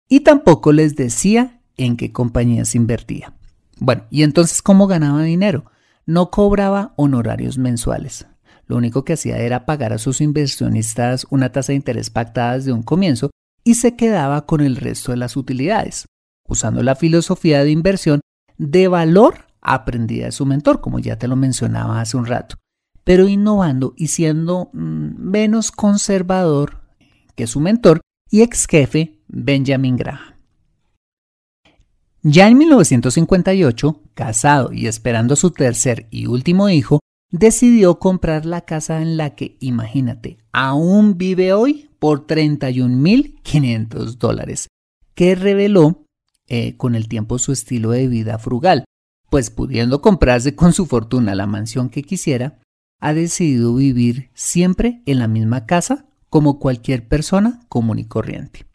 y 0.07 0.21
tampoco 0.21 0.71
les 0.71 0.95
decía 0.95 1.59
en 1.75 1.97
qué 1.97 2.13
compañías 2.13 2.75
invertía. 2.75 3.33
Bueno, 3.79 4.03
¿y 4.11 4.23
entonces 4.23 4.61
cómo 4.61 4.87
ganaba 4.87 5.23
dinero? 5.23 5.65
No 6.05 6.29
cobraba 6.29 6.93
honorarios 6.95 7.57
mensuales. 7.57 8.27
Lo 8.71 8.77
único 8.77 9.03
que 9.03 9.11
hacía 9.11 9.37
era 9.37 9.65
pagar 9.65 9.91
a 9.91 9.97
sus 9.97 10.21
inversionistas 10.21 11.27
una 11.29 11.51
tasa 11.51 11.73
de 11.73 11.75
interés 11.75 12.09
pactada 12.09 12.53
desde 12.53 12.71
un 12.71 12.83
comienzo 12.83 13.29
y 13.65 13.75
se 13.75 13.97
quedaba 13.97 14.45
con 14.45 14.61
el 14.61 14.77
resto 14.77 15.11
de 15.11 15.17
las 15.17 15.35
utilidades, 15.35 16.05
usando 16.47 16.81
la 16.81 16.95
filosofía 16.95 17.65
de 17.65 17.71
inversión 17.71 18.21
de 18.57 18.87
valor 18.87 19.47
aprendida 19.59 20.27
de 20.27 20.31
su 20.31 20.45
mentor, 20.45 20.79
como 20.79 20.99
ya 20.99 21.17
te 21.17 21.27
lo 21.27 21.35
mencionaba 21.35 21.99
hace 21.99 22.15
un 22.15 22.25
rato, 22.25 22.55
pero 23.03 23.27
innovando 23.27 23.93
y 23.97 24.07
siendo 24.07 24.69
mm, 24.71 25.19
menos 25.19 25.71
conservador 25.73 26.79
que 27.35 27.47
su 27.47 27.59
mentor 27.59 27.99
y 28.29 28.41
ex 28.41 28.67
jefe 28.67 29.19
Benjamin 29.27 29.97
Graham. 29.97 30.35
Ya 32.21 32.47
en 32.47 32.57
1958, 32.57 33.99
casado 34.13 34.71
y 34.71 34.87
esperando 34.87 35.33
a 35.33 35.37
su 35.37 35.51
tercer 35.51 36.07
y 36.09 36.27
último 36.27 36.69
hijo, 36.69 37.01
decidió 37.31 37.97
comprar 37.97 38.45
la 38.45 38.61
casa 38.61 39.01
en 39.01 39.17
la 39.17 39.35
que, 39.35 39.57
imagínate, 39.59 40.37
aún 40.51 41.17
vive 41.17 41.53
hoy 41.53 41.89
por 41.99 42.27
31.500 42.27 44.17
dólares, 44.17 44.67
que 45.15 45.35
reveló 45.35 46.05
eh, 46.47 46.75
con 46.77 46.95
el 46.95 47.07
tiempo 47.07 47.39
su 47.39 47.51
estilo 47.51 47.91
de 47.91 48.07
vida 48.07 48.37
frugal, 48.37 48.83
pues 49.29 49.49
pudiendo 49.49 50.01
comprarse 50.01 50.55
con 50.55 50.73
su 50.73 50.85
fortuna 50.85 51.35
la 51.35 51.47
mansión 51.47 51.89
que 51.89 52.03
quisiera, 52.03 52.59
ha 52.99 53.13
decidido 53.13 53.73
vivir 53.73 54.29
siempre 54.33 55.01
en 55.05 55.19
la 55.19 55.27
misma 55.27 55.65
casa 55.65 56.05
como 56.29 56.59
cualquier 56.59 57.07
persona 57.07 57.61
común 57.69 57.99
y 57.99 58.05
corriente. 58.05 58.65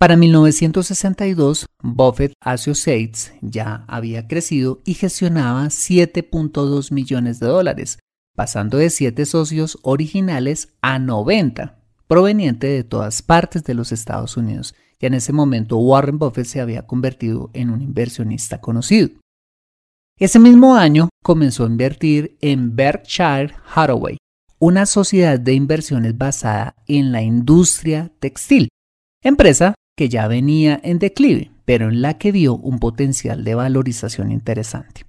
Para 0.00 0.16
1962, 0.16 1.66
Buffett 1.82 2.32
Associates 2.40 3.34
ya 3.42 3.84
había 3.86 4.26
crecido 4.26 4.80
y 4.86 4.94
gestionaba 4.94 5.66
7.2 5.66 6.90
millones 6.90 7.38
de 7.38 7.46
dólares, 7.46 7.98
pasando 8.34 8.78
de 8.78 8.88
7 8.88 9.26
socios 9.26 9.78
originales 9.82 10.70
a 10.80 10.98
90, 10.98 11.78
proveniente 12.08 12.66
de 12.68 12.82
todas 12.82 13.20
partes 13.20 13.62
de 13.64 13.74
los 13.74 13.92
Estados 13.92 14.38
Unidos. 14.38 14.74
Ya 15.00 15.08
en 15.08 15.14
ese 15.14 15.34
momento 15.34 15.76
Warren 15.76 16.18
Buffett 16.18 16.46
se 16.46 16.62
había 16.62 16.86
convertido 16.86 17.50
en 17.52 17.68
un 17.68 17.82
inversionista 17.82 18.58
conocido. 18.58 19.10
Ese 20.18 20.38
mismo 20.38 20.76
año 20.76 21.10
comenzó 21.22 21.64
a 21.64 21.68
invertir 21.68 22.38
en 22.40 22.74
Berkshire 22.74 23.52
Hathaway, 23.74 24.16
una 24.58 24.86
sociedad 24.86 25.38
de 25.38 25.52
inversiones 25.52 26.16
basada 26.16 26.74
en 26.86 27.12
la 27.12 27.20
industria 27.20 28.10
textil, 28.18 28.70
empresa 29.22 29.74
que 30.00 30.08
ya 30.08 30.28
venía 30.28 30.80
en 30.82 30.98
declive, 30.98 31.50
pero 31.66 31.90
en 31.90 32.00
la 32.00 32.16
que 32.16 32.32
vio 32.32 32.56
un 32.56 32.78
potencial 32.78 33.44
de 33.44 33.54
valorización 33.54 34.32
interesante. 34.32 35.04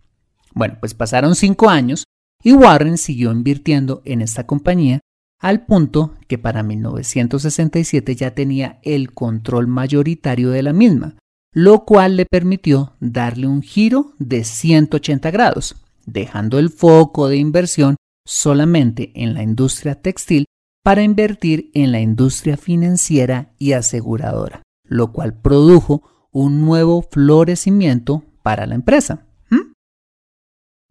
Bueno, 0.54 0.76
pues 0.82 0.96
pasaron 0.96 1.36
cinco 1.36 1.70
años 1.70 2.04
y 2.44 2.52
Warren 2.52 2.98
siguió 2.98 3.32
invirtiendo 3.32 4.02
en 4.04 4.20
esta 4.20 4.46
compañía 4.46 5.00
al 5.40 5.66
punto 5.66 6.16
que 6.28 6.38
para 6.38 6.62
1967 6.62 8.18
ya 8.18 8.32
tenía 8.32 8.82
el 8.84 9.14
control 9.14 9.68
mayoritario 9.68 10.50
de 10.50 10.62
la 10.62 10.74
misma, 10.74 11.16
lo 11.54 11.86
cual 11.86 12.18
le 12.18 12.26
permitió 12.26 12.98
darle 13.00 13.48
un 13.48 13.62
giro 13.62 14.12
de 14.20 14.44
180 14.44 15.32
grados, 15.32 15.78
dejando 16.06 16.60
el 16.60 16.70
foco 16.70 17.30
de 17.30 17.38
inversión 17.38 17.96
solamente 18.28 19.14
en 19.16 19.36
la 19.36 19.42
industria 19.42 19.96
textil 19.96 20.48
para 20.84 21.02
invertir 21.02 21.72
en 21.76 21.94
la 21.94 22.02
industria 22.02 22.58
financiera 22.58 23.54
y 23.58 23.72
aseguradora 23.72 24.64
lo 24.92 25.14
cual 25.14 25.34
produjo 25.34 26.04
un 26.32 26.62
nuevo 26.62 27.02
florecimiento 27.02 28.24
para 28.44 28.66
la 28.66 28.76
empresa. 28.76 29.26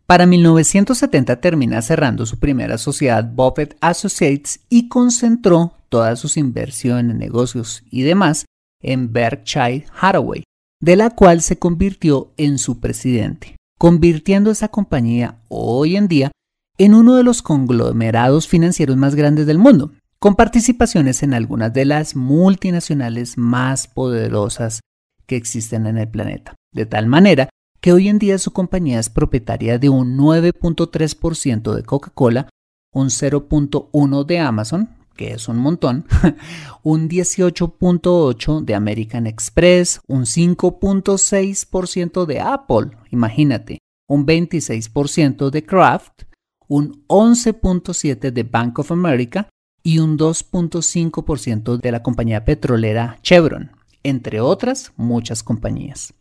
Para 0.07 0.27
1970 0.27 1.41
termina 1.41 1.81
cerrando 1.83 2.27
su 2.27 2.39
primera 2.39 2.79
sociedad 2.79 3.31
Buffett 3.33 3.77
Associates 3.81 4.61
y 4.69 4.89
concentró 4.89 5.75
todas 5.89 6.19
sus 6.19 6.37
inversiones, 6.37 7.15
negocios 7.15 7.85
y 7.91 8.03
demás 8.03 8.47
en 8.83 9.13
Berkshire 9.13 9.85
Hathaway, 10.01 10.43
de 10.81 10.97
la 10.97 11.11
cual 11.11 11.43
se 11.43 11.59
convirtió 11.59 12.33
en 12.39 12.59
su 12.59 12.81
presidente, 12.81 13.57
convirtiendo 13.79 14.51
esa 14.51 14.69
compañía 14.69 15.39
hoy 15.49 15.95
en 15.95 16.09
día 16.09 16.33
en 16.79 16.95
uno 16.95 17.15
de 17.15 17.23
los 17.23 17.43
conglomerados 17.43 18.49
financieros 18.49 18.97
más 18.97 19.15
grandes 19.15 19.47
del 19.47 19.59
mundo, 19.59 19.93
con 20.21 20.37
participaciones 20.37 21.23
en 21.23 21.33
algunas 21.33 21.73
de 21.73 21.87
las 21.87 22.15
multinacionales 22.15 23.39
más 23.39 23.89
poderosas 23.89 24.81
que 25.27 25.37
existen 25.37 25.87
en 25.87 25.97
el 25.97 26.09
planeta, 26.09 26.55
de 26.75 26.85
tal 26.85 27.07
manera 27.07 27.49
que 27.81 27.95
hoy 27.95 28.09
en 28.09 28.19
día 28.19 28.37
su 28.37 28.53
compañía 28.53 29.01
es 29.01 29.09
propietaria 29.09 29.79
de 29.79 29.89
un 29.89 30.19
9.3% 30.19 31.75
de 31.75 31.83
Coca-Cola, 31.83 32.51
un 32.93 33.07
0.1 33.07 34.27
de 34.27 34.39
Amazon, 34.39 34.91
que 35.17 35.33
es 35.33 35.49
un 35.49 35.57
montón, 35.57 36.05
un 36.83 37.09
18.8 37.09 38.63
de 38.63 38.75
American 38.75 39.27
Express, 39.27 40.03
un 40.07 40.27
5.6% 40.27 42.27
de 42.27 42.41
Apple, 42.41 42.91
imagínate, 43.11 43.79
un 44.07 44.27
26% 44.27 45.49
de 45.49 45.65
Kraft, 45.65 46.25
un 46.69 47.07
11.7% 47.07 48.31
de 48.31 48.43
Bank 48.43 48.81
of 48.81 48.93
America 48.93 49.49
y 49.83 49.99
un 49.99 50.19
2.5% 50.19 51.79
de 51.79 51.93
la 51.93 52.03
compañía 52.03 52.45
petrolera 52.45 53.19
Chevron, 53.23 53.73
entre 54.03 54.41
otras 54.41 54.93
muchas 54.97 55.43
compañías. 55.43 56.15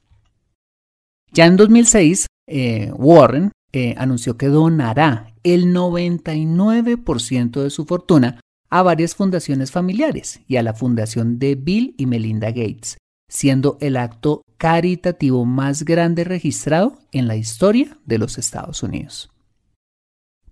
Ya 1.31 1.45
en 1.45 1.57
2006, 1.57 2.27
eh, 2.47 2.91
Warren 2.95 3.51
eh, 3.71 3.95
anunció 3.97 4.37
que 4.37 4.47
donará 4.47 5.33
el 5.43 5.73
99% 5.73 7.61
de 7.61 7.69
su 7.69 7.85
fortuna 7.85 8.39
a 8.69 8.81
varias 8.83 9.15
fundaciones 9.15 9.71
familiares 9.71 10.41
y 10.47 10.57
a 10.57 10.63
la 10.63 10.73
fundación 10.73 11.39
de 11.39 11.55
Bill 11.55 11.95
y 11.97 12.05
Melinda 12.05 12.47
Gates, 12.47 12.97
siendo 13.29 13.77
el 13.81 13.97
acto 13.97 14.41
caritativo 14.57 15.45
más 15.45 15.83
grande 15.83 16.23
registrado 16.23 16.99
en 17.11 17.27
la 17.27 17.35
historia 17.35 17.97
de 18.05 18.17
los 18.17 18.37
Estados 18.37 18.83
Unidos. 18.83 19.31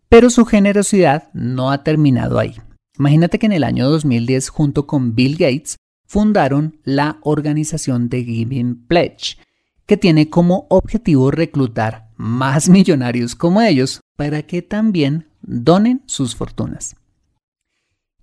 Pero 0.09 0.29
su 0.29 0.45
generosidad 0.45 1.29
no 1.33 1.71
ha 1.71 1.83
terminado 1.83 2.39
ahí. 2.39 2.55
Imagínate 2.99 3.39
que 3.39 3.45
en 3.45 3.51
el 3.51 3.63
año 3.63 3.89
2010, 3.89 4.49
junto 4.49 4.87
con 4.87 5.15
Bill 5.15 5.33
Gates, 5.37 5.77
fundaron 6.05 6.79
la 6.83 7.19
organización 7.21 8.09
de 8.09 8.23
Giving 8.23 8.87
Pledge, 8.87 9.37
que 9.85 9.97
tiene 9.97 10.29
como 10.29 10.65
objetivo 10.69 11.31
reclutar 11.31 12.09
más 12.15 12.69
millonarios 12.69 13.35
como 13.35 13.61
ellos 13.61 14.01
para 14.15 14.43
que 14.43 14.61
también 14.61 15.27
donen 15.41 16.01
sus 16.07 16.35
fortunas. 16.35 16.95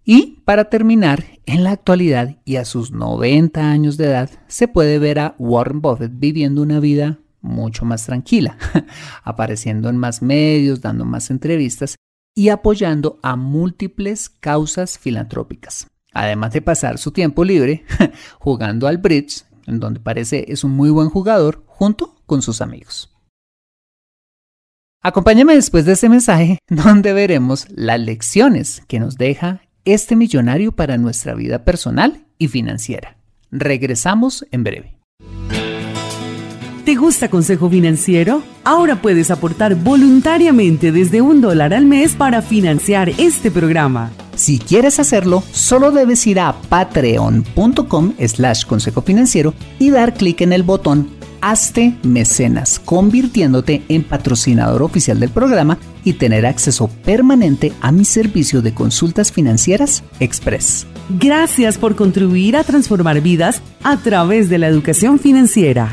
Y 0.07 0.43
para 0.45 0.67
terminar, 0.67 1.25
en 1.47 1.65
la 1.65 1.71
actualidad 1.71 2.37
y 2.45 2.57
a 2.57 2.67
sus 2.67 2.91
90 2.91 3.71
años 3.71 3.97
de 3.97 4.07
edad, 4.07 4.31
se 4.49 4.69
puede 4.69 4.99
ver 4.99 5.19
a 5.19 5.35
Warren 5.39 5.81
Buffett 5.81 6.13
viviendo 6.15 6.61
una 6.61 6.79
vida 6.79 7.21
mucho 7.41 7.87
más 7.87 8.05
tranquila, 8.05 8.59
apareciendo 9.23 9.89
en 9.89 9.97
más 9.97 10.21
medios, 10.21 10.83
dando 10.83 11.07
más 11.07 11.31
entrevistas 11.31 11.97
y 12.35 12.49
apoyando 12.49 13.19
a 13.23 13.37
múltiples 13.37 14.29
causas 14.29 14.99
filantrópicas. 14.99 15.87
Además 16.13 16.53
de 16.53 16.63
pasar 16.63 16.99
su 16.99 17.13
tiempo 17.13 17.45
libre 17.45 17.85
jugando 18.39 18.87
al 18.87 18.99
bridge, 18.99 19.45
en 19.67 19.81
donde 19.81 20.01
parece 20.01 20.45
es 20.49 20.65
un 20.65 20.73
muy 20.73 20.91
buen 20.91 21.09
jugador, 21.09 21.63
junto 21.67 22.17
con 22.27 22.43
sus 22.43 22.61
amigos. 22.61 23.11
Acompáñame 25.03 25.55
después 25.55 25.85
de 25.85 25.93
este 25.93 26.09
mensaje 26.09 26.59
donde 26.69 27.13
veremos 27.13 27.67
las 27.71 28.01
lecciones 28.01 28.83
que 28.89 29.01
nos 29.01 29.17
deja 29.17 29.61
este 29.85 30.17
millonario 30.17 30.73
para 30.73 30.97
nuestra 30.97 31.35
vida 31.35 31.65
personal 31.65 32.25
y 32.39 32.49
financiera. 32.49 33.19
Regresamos 33.51 34.47
en 34.51 34.65
breve. 34.65 35.04
¿Te 36.85 36.97
gusta 36.97 37.31
Consejo 37.31 37.71
Financiero? 37.71 38.43
Ahora 38.63 39.01
puedes 39.01 39.31
aportar 39.31 39.75
voluntariamente 39.75 40.93
desde 40.93 41.23
un 41.23 41.41
dólar 41.41 41.73
al 41.73 41.87
mes 41.87 42.15
para 42.15 42.43
financiar 42.43 43.09
este 43.17 43.51
programa. 43.51 44.11
Si 44.37 44.59
quieres 44.59 45.01
hacerlo, 45.01 45.43
solo 45.51 45.93
debes 45.93 46.27
ir 46.27 46.41
a 46.41 46.55
patreon.com 46.69 48.13
slash 48.19 48.67
consejo 48.67 49.01
financiero 49.01 49.55
y 49.79 49.89
dar 49.89 50.13
clic 50.13 50.43
en 50.43 50.53
el 50.53 50.63
botón 50.63 51.09
Hazte 51.41 51.97
Mecenas, 52.03 52.79
convirtiéndote 52.81 53.83
en 53.89 54.03
patrocinador 54.03 54.83
oficial 54.83 55.19
del 55.21 55.31
programa 55.31 55.79
y 56.05 56.15
tener 56.15 56.45
acceso 56.45 56.89
permanente 56.89 57.73
a 57.81 57.93
mi 57.93 58.05
servicio 58.05 58.61
de 58.61 58.75
consultas 58.75 59.33
financieras 59.33 60.03
Express. 60.21 60.87
Gracias 61.19 61.79
por 61.79 61.97
contribuir 61.97 62.59
a 62.59 62.65
transformar 62.65 63.23
vidas 63.23 63.63
a 63.83 63.97
través 63.97 64.51
de 64.51 64.59
la 64.59 64.69
educación 64.69 65.19
financiera. 65.19 65.91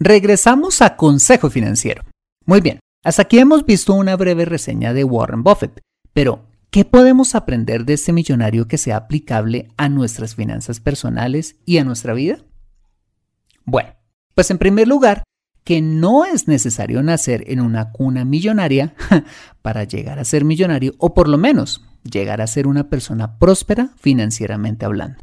Regresamos 0.00 0.80
a 0.80 0.94
Consejo 0.94 1.50
Financiero. 1.50 2.04
Muy 2.46 2.60
bien, 2.60 2.78
hasta 3.02 3.22
aquí 3.22 3.40
hemos 3.40 3.66
visto 3.66 3.94
una 3.94 4.14
breve 4.14 4.44
reseña 4.44 4.94
de 4.94 5.02
Warren 5.02 5.42
Buffett, 5.42 5.80
pero 6.12 6.46
¿qué 6.70 6.84
podemos 6.84 7.34
aprender 7.34 7.84
de 7.84 7.94
este 7.94 8.12
millonario 8.12 8.68
que 8.68 8.78
sea 8.78 8.96
aplicable 8.96 9.72
a 9.76 9.88
nuestras 9.88 10.36
finanzas 10.36 10.78
personales 10.78 11.56
y 11.66 11.78
a 11.78 11.84
nuestra 11.84 12.14
vida? 12.14 12.38
Bueno, 13.64 13.90
pues 14.36 14.52
en 14.52 14.58
primer 14.58 14.86
lugar, 14.86 15.24
que 15.64 15.82
no 15.82 16.24
es 16.24 16.46
necesario 16.46 17.02
nacer 17.02 17.42
en 17.48 17.60
una 17.60 17.90
cuna 17.90 18.24
millonaria 18.24 18.94
para 19.62 19.82
llegar 19.82 20.20
a 20.20 20.24
ser 20.24 20.44
millonario 20.44 20.94
o 20.98 21.12
por 21.12 21.26
lo 21.26 21.38
menos 21.38 21.84
llegar 22.04 22.40
a 22.40 22.46
ser 22.46 22.68
una 22.68 22.88
persona 22.88 23.36
próspera 23.40 23.90
financieramente 23.96 24.86
hablando. 24.86 25.18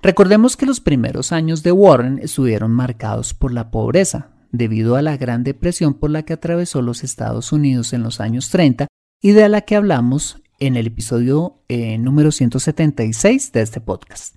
Recordemos 0.00 0.56
que 0.56 0.66
los 0.66 0.80
primeros 0.80 1.32
años 1.32 1.62
de 1.62 1.72
Warren 1.72 2.20
estuvieron 2.22 2.70
marcados 2.70 3.34
por 3.34 3.52
la 3.52 3.70
pobreza, 3.70 4.30
debido 4.52 4.94
a 4.96 5.02
la 5.02 5.16
gran 5.16 5.42
depresión 5.42 5.94
por 5.94 6.10
la 6.10 6.22
que 6.22 6.34
atravesó 6.34 6.82
los 6.82 7.02
Estados 7.02 7.52
Unidos 7.52 7.92
en 7.92 8.02
los 8.02 8.20
años 8.20 8.50
30 8.50 8.86
y 9.20 9.32
de 9.32 9.48
la 9.48 9.62
que 9.62 9.76
hablamos 9.76 10.40
en 10.60 10.76
el 10.76 10.86
episodio 10.86 11.62
eh, 11.68 11.98
número 11.98 12.30
176 12.30 13.52
de 13.52 13.60
este 13.60 13.80
podcast. 13.80 14.36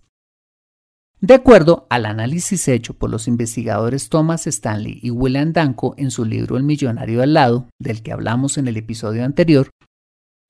De 1.19 1.35
acuerdo 1.35 1.85
al 1.91 2.07
análisis 2.07 2.67
hecho 2.67 2.95
por 2.95 3.11
los 3.11 3.27
investigadores 3.27 4.09
Thomas 4.09 4.47
Stanley 4.47 4.99
y 5.03 5.11
William 5.11 5.53
Danko 5.53 5.93
en 5.97 6.09
su 6.09 6.25
libro 6.25 6.57
El 6.57 6.63
millonario 6.63 7.21
al 7.21 7.35
lado, 7.35 7.67
del 7.77 8.01
que 8.01 8.11
hablamos 8.11 8.57
en 8.57 8.67
el 8.67 8.77
episodio 8.77 9.23
anterior, 9.23 9.69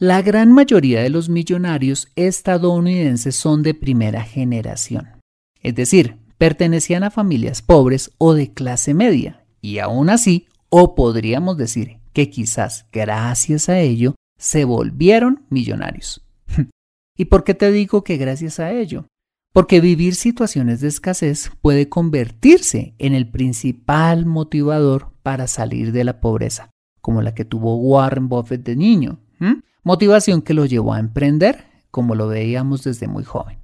la 0.02 0.24
gran 0.24 0.52
mayoría 0.52 1.04
de 1.04 1.12
los 1.12 1.30
millonarios 1.30 2.08
estadounidenses 2.16 3.36
son 3.36 3.62
de 3.62 3.76
primera 3.76 4.24
generación, 4.24 5.10
es 5.62 5.76
decir, 5.76 6.18
pertenecían 6.40 7.04
a 7.04 7.12
familias 7.12 7.62
pobres 7.62 8.10
o 8.18 8.34
de 8.34 8.52
clase 8.52 8.96
media, 8.96 9.46
y 9.62 9.78
aún 9.78 10.10
así, 10.10 10.48
o 10.70 10.96
podríamos 10.96 11.56
decir 11.56 12.00
que 12.14 12.32
quizás 12.32 12.88
gracias 12.92 13.70
a 13.70 13.78
ello, 13.80 14.16
se 14.40 14.66
volvieron 14.66 15.46
millonarios. 15.52 16.26
¿Y 17.16 17.26
por 17.26 17.44
qué 17.44 17.54
te 17.54 17.72
digo 17.72 18.04
que 18.04 18.18
gracias 18.18 18.60
a 18.60 18.72
ello? 18.72 19.06
Porque 19.54 19.82
vivir 19.82 20.16
situaciones 20.16 20.82
de 20.82 20.88
escasez 20.88 21.52
puede 21.62 21.90
convertirse 21.90 22.96
en 22.98 23.14
el 23.14 23.30
principal 23.30 24.26
motivador 24.26 25.12
para 25.22 25.46
salir 25.46 25.92
de 25.92 26.06
la 26.06 26.22
pobreza, 26.22 26.72
como 27.02 27.22
la 27.22 27.36
que 27.36 27.46
tuvo 27.46 27.76
Warren 27.76 28.30
Buffett 28.30 28.64
de 28.64 28.76
niño 28.76 29.20
motivación 29.84 30.42
que 30.42 30.54
lo 30.54 30.66
llevó 30.66 30.94
a 30.94 31.00
emprender, 31.00 31.66
como 31.92 32.16
lo 32.16 32.28
veíamos 32.28 32.84
desde 32.84 33.08
muy 33.08 33.24
joven. 33.24 33.60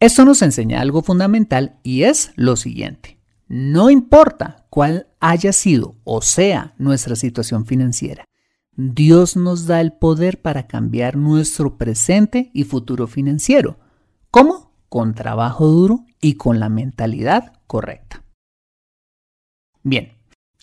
Esto 0.00 0.24
nos 0.24 0.42
enseña 0.42 0.80
algo 0.80 1.02
fundamental 1.02 1.78
y 1.82 2.02
es 2.02 2.32
lo 2.36 2.56
siguiente. 2.56 3.18
No 3.48 3.90
importa 3.90 4.66
cuál 4.70 5.08
haya 5.20 5.52
sido 5.52 5.96
o 6.04 6.22
sea 6.22 6.74
nuestra 6.78 7.16
situación 7.16 7.66
financiera, 7.66 8.24
Dios 8.76 9.36
nos 9.36 9.66
da 9.66 9.80
el 9.80 9.92
poder 9.92 10.42
para 10.42 10.66
cambiar 10.66 11.16
nuestro 11.16 11.78
presente 11.78 12.50
y 12.52 12.64
futuro 12.64 13.06
financiero. 13.06 13.78
¿Cómo? 14.30 14.72
Con 14.88 15.14
trabajo 15.14 15.68
duro 15.68 16.04
y 16.20 16.34
con 16.34 16.58
la 16.58 16.68
mentalidad 16.68 17.52
correcta. 17.66 18.24
Bien, 19.84 20.13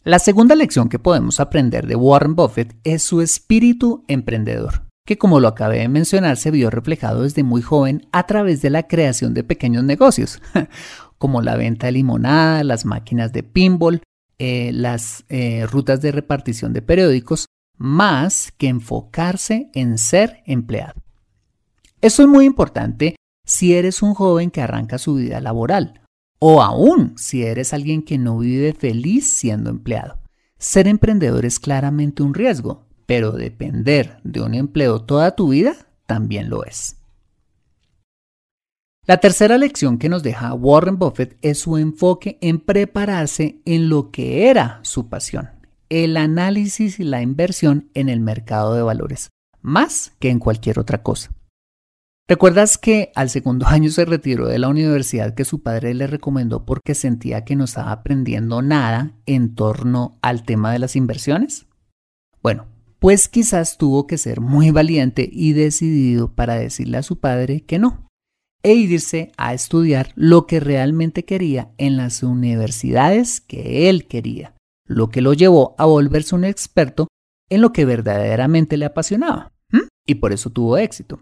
la 0.03 0.17
segunda 0.17 0.55
lección 0.55 0.89
que 0.89 0.97
podemos 0.97 1.39
aprender 1.39 1.85
de 1.85 1.95
Warren 1.95 2.35
Buffett 2.35 2.75
es 2.83 3.03
su 3.03 3.21
espíritu 3.21 4.03
emprendedor, 4.07 4.87
que 5.05 5.19
como 5.19 5.39
lo 5.39 5.47
acabé 5.47 5.77
de 5.77 5.89
mencionar 5.89 6.37
se 6.37 6.49
vio 6.49 6.71
reflejado 6.71 7.21
desde 7.21 7.43
muy 7.43 7.61
joven 7.61 8.07
a 8.11 8.25
través 8.25 8.63
de 8.63 8.71
la 8.71 8.87
creación 8.87 9.35
de 9.35 9.43
pequeños 9.43 9.83
negocios, 9.83 10.41
como 11.19 11.43
la 11.43 11.55
venta 11.55 11.85
de 11.85 11.91
limonada, 11.91 12.63
las 12.63 12.83
máquinas 12.83 13.31
de 13.31 13.43
pinball, 13.43 14.01
eh, 14.39 14.71
las 14.73 15.23
eh, 15.29 15.67
rutas 15.67 16.01
de 16.01 16.11
repartición 16.11 16.73
de 16.73 16.81
periódicos, 16.81 17.45
más 17.77 18.51
que 18.57 18.69
enfocarse 18.69 19.69
en 19.75 19.99
ser 19.99 20.41
empleado. 20.47 20.99
Esto 22.01 22.23
es 22.23 22.27
muy 22.27 22.45
importante 22.45 23.17
si 23.45 23.75
eres 23.75 24.01
un 24.01 24.15
joven 24.15 24.49
que 24.49 24.63
arranca 24.63 24.97
su 24.97 25.13
vida 25.13 25.39
laboral 25.41 26.00
o 26.43 26.63
aún 26.63 27.13
si 27.17 27.43
eres 27.43 27.71
alguien 27.71 28.01
que 28.01 28.17
no 28.17 28.39
vive 28.39 28.73
feliz 28.73 29.31
siendo 29.31 29.69
empleado. 29.69 30.17
Ser 30.57 30.87
emprendedor 30.87 31.45
es 31.45 31.59
claramente 31.59 32.23
un 32.23 32.33
riesgo, 32.33 32.87
pero 33.05 33.31
depender 33.31 34.17
de 34.23 34.41
un 34.41 34.55
empleo 34.55 35.03
toda 35.03 35.35
tu 35.35 35.49
vida 35.49 35.75
también 36.07 36.49
lo 36.49 36.65
es. 36.65 36.97
La 39.05 39.17
tercera 39.17 39.59
lección 39.59 39.99
que 39.99 40.09
nos 40.09 40.23
deja 40.23 40.53
Warren 40.55 40.97
Buffett 40.97 41.37
es 41.43 41.59
su 41.59 41.77
enfoque 41.77 42.39
en 42.41 42.59
prepararse 42.59 43.61
en 43.65 43.89
lo 43.89 44.09
que 44.09 44.49
era 44.49 44.79
su 44.81 45.09
pasión, 45.09 45.49
el 45.89 46.17
análisis 46.17 46.99
y 46.99 47.03
la 47.03 47.21
inversión 47.21 47.89
en 47.93 48.09
el 48.09 48.19
mercado 48.19 48.73
de 48.73 48.81
valores, 48.81 49.29
más 49.61 50.13
que 50.19 50.29
en 50.29 50.39
cualquier 50.39 50.79
otra 50.79 51.03
cosa. 51.03 51.31
¿Recuerdas 52.31 52.77
que 52.77 53.11
al 53.13 53.29
segundo 53.29 53.67
año 53.67 53.89
se 53.89 54.05
retiró 54.05 54.47
de 54.47 54.57
la 54.57 54.69
universidad 54.69 55.35
que 55.35 55.43
su 55.43 55.63
padre 55.63 55.93
le 55.93 56.07
recomendó 56.07 56.65
porque 56.65 56.95
sentía 56.95 57.43
que 57.43 57.57
no 57.57 57.65
estaba 57.65 57.91
aprendiendo 57.91 58.61
nada 58.61 59.11
en 59.25 59.53
torno 59.53 60.17
al 60.21 60.43
tema 60.43 60.71
de 60.71 60.79
las 60.79 60.95
inversiones? 60.95 61.65
Bueno, 62.41 62.67
pues 62.99 63.27
quizás 63.27 63.77
tuvo 63.77 64.07
que 64.07 64.17
ser 64.17 64.39
muy 64.39 64.71
valiente 64.71 65.27
y 65.29 65.51
decidido 65.51 66.33
para 66.33 66.55
decirle 66.55 66.99
a 66.99 67.03
su 67.03 67.19
padre 67.19 67.65
que 67.65 67.79
no, 67.79 68.07
e 68.63 68.75
irse 68.75 69.33
a 69.35 69.53
estudiar 69.53 70.13
lo 70.15 70.47
que 70.47 70.61
realmente 70.61 71.25
quería 71.25 71.73
en 71.77 71.97
las 71.97 72.23
universidades 72.23 73.41
que 73.41 73.89
él 73.89 74.07
quería, 74.07 74.55
lo 74.87 75.09
que 75.09 75.19
lo 75.19 75.33
llevó 75.33 75.75
a 75.77 75.83
volverse 75.83 76.33
un 76.33 76.45
experto 76.45 77.09
en 77.49 77.59
lo 77.59 77.73
que 77.73 77.83
verdaderamente 77.83 78.77
le 78.77 78.85
apasionaba, 78.85 79.51
y 80.07 80.15
por 80.15 80.31
eso 80.31 80.49
tuvo 80.49 80.77
éxito. 80.77 81.19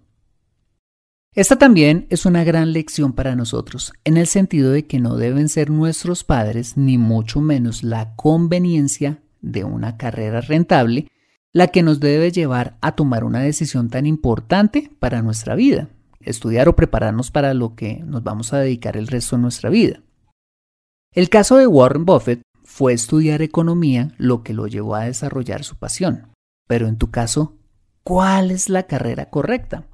Esta 1.40 1.56
también 1.56 2.06
es 2.10 2.26
una 2.26 2.44
gran 2.44 2.74
lección 2.74 3.14
para 3.14 3.34
nosotros, 3.34 3.94
en 4.04 4.18
el 4.18 4.28
sentido 4.28 4.72
de 4.72 4.86
que 4.88 5.00
no 5.00 5.16
deben 5.16 5.48
ser 5.48 5.70
nuestros 5.70 6.26
padres, 6.26 6.76
ni 6.76 6.98
mucho 6.98 7.40
menos 7.40 7.82
la 7.82 8.14
conveniencia 8.18 9.22
de 9.40 9.64
una 9.64 9.96
carrera 9.96 10.42
rentable, 10.42 11.08
la 11.54 11.68
que 11.68 11.82
nos 11.82 12.02
debe 12.02 12.34
llevar 12.34 12.78
a 12.82 12.92
tomar 12.92 13.24
una 13.24 13.40
decisión 13.40 13.90
tan 13.90 14.06
importante 14.06 14.92
para 15.00 15.22
nuestra 15.22 15.56
vida, 15.56 15.88
estudiar 16.20 16.68
o 16.68 16.76
prepararnos 16.76 17.32
para 17.32 17.54
lo 17.54 17.74
que 17.74 18.04
nos 18.04 18.22
vamos 18.22 18.52
a 18.52 18.60
dedicar 18.60 18.98
el 18.98 19.08
resto 19.08 19.38
de 19.38 19.44
nuestra 19.44 19.70
vida. 19.70 20.02
El 21.14 21.30
caso 21.30 21.56
de 21.56 21.68
Warren 21.68 22.04
Buffett 22.04 22.42
fue 22.66 22.92
estudiar 22.92 23.42
economía 23.42 24.14
lo 24.18 24.44
que 24.44 24.54
lo 24.54 24.68
llevó 24.68 24.96
a 24.96 25.06
desarrollar 25.06 25.64
su 25.64 25.78
pasión. 25.78 26.34
Pero 26.68 26.90
en 26.90 26.98
tu 26.98 27.12
caso, 27.12 27.56
¿cuál 28.04 28.52
es 28.52 28.68
la 28.68 28.84
carrera 28.84 29.30
correcta? 29.30 29.86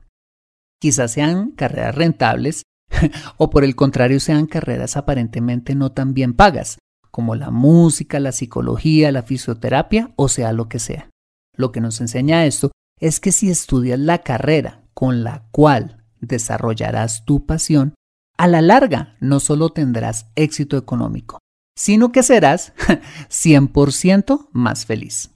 Quizás 0.86 1.14
sean 1.14 1.50
carreras 1.50 1.96
rentables 1.96 2.62
o 3.38 3.50
por 3.50 3.64
el 3.64 3.76
contrario 3.76 4.20
sean 4.20 4.46
carreras 4.46 4.98
aparentemente 4.98 5.74
no 5.74 5.92
tan 5.94 6.14
bien 6.14 6.36
pagas, 6.36 6.78
como 7.10 7.34
la 7.34 7.50
música, 7.50 8.20
la 8.20 8.32
psicología, 8.32 9.12
la 9.12 9.24
fisioterapia 9.24 10.12
o 10.16 10.30
sea 10.30 10.54
lo 10.54 10.70
que 10.70 10.78
sea. 10.78 11.10
Lo 11.58 11.72
que 11.72 11.82
nos 11.82 12.02
enseña 12.02 12.46
esto 12.46 12.72
es 13.00 13.20
que 13.20 13.32
si 13.32 13.50
estudias 13.50 13.98
la 13.98 14.20
carrera 14.20 14.84
con 14.94 15.24
la 15.24 15.48
cual 15.50 16.04
desarrollarás 16.22 17.26
tu 17.26 17.48
pasión, 17.48 17.96
a 18.38 18.48
la 18.48 18.62
larga 18.62 19.16
no 19.20 19.40
solo 19.40 19.72
tendrás 19.72 20.28
éxito 20.36 20.78
económico, 20.78 21.40
sino 21.76 22.12
que 22.12 22.22
serás 22.22 22.74
100% 23.32 24.50
más 24.52 24.86
feliz. 24.86 25.32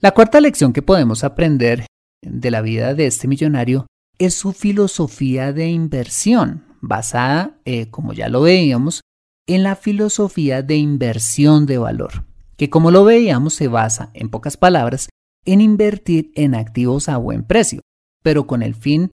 La 0.00 0.10
cuarta 0.10 0.38
lección 0.38 0.74
que 0.74 0.82
podemos 0.82 1.24
aprender 1.24 1.86
de 2.22 2.50
la 2.50 2.60
vida 2.60 2.94
de 2.94 3.06
este 3.06 3.28
millonario 3.28 3.86
es 4.18 4.34
su 4.34 4.52
filosofía 4.52 5.52
de 5.52 5.68
inversión, 5.68 6.64
basada, 6.80 7.58
eh, 7.64 7.90
como 7.90 8.12
ya 8.12 8.28
lo 8.28 8.42
veíamos, 8.42 9.00
en 9.46 9.62
la 9.62 9.76
filosofía 9.76 10.62
de 10.62 10.76
inversión 10.76 11.66
de 11.66 11.78
valor, 11.78 12.24
que 12.56 12.70
como 12.70 12.90
lo 12.90 13.04
veíamos 13.04 13.54
se 13.54 13.68
basa, 13.68 14.10
en 14.14 14.28
pocas 14.30 14.56
palabras, 14.56 15.08
en 15.44 15.60
invertir 15.60 16.30
en 16.34 16.54
activos 16.54 17.08
a 17.08 17.16
buen 17.16 17.44
precio, 17.44 17.80
pero 18.22 18.46
con 18.46 18.62
el 18.62 18.74
fin 18.74 19.10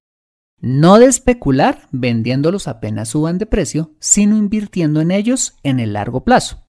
no 0.60 1.00
de 1.00 1.06
especular 1.06 1.88
vendiéndolos 1.92 2.68
apenas 2.68 3.10
suban 3.10 3.38
de 3.38 3.46
precio, 3.46 3.94
sino 4.00 4.36
invirtiendo 4.36 5.02
en 5.02 5.12
ellos 5.12 5.56
en 5.64 5.80
el 5.80 5.94
largo 5.94 6.24
plazo. 6.24 6.67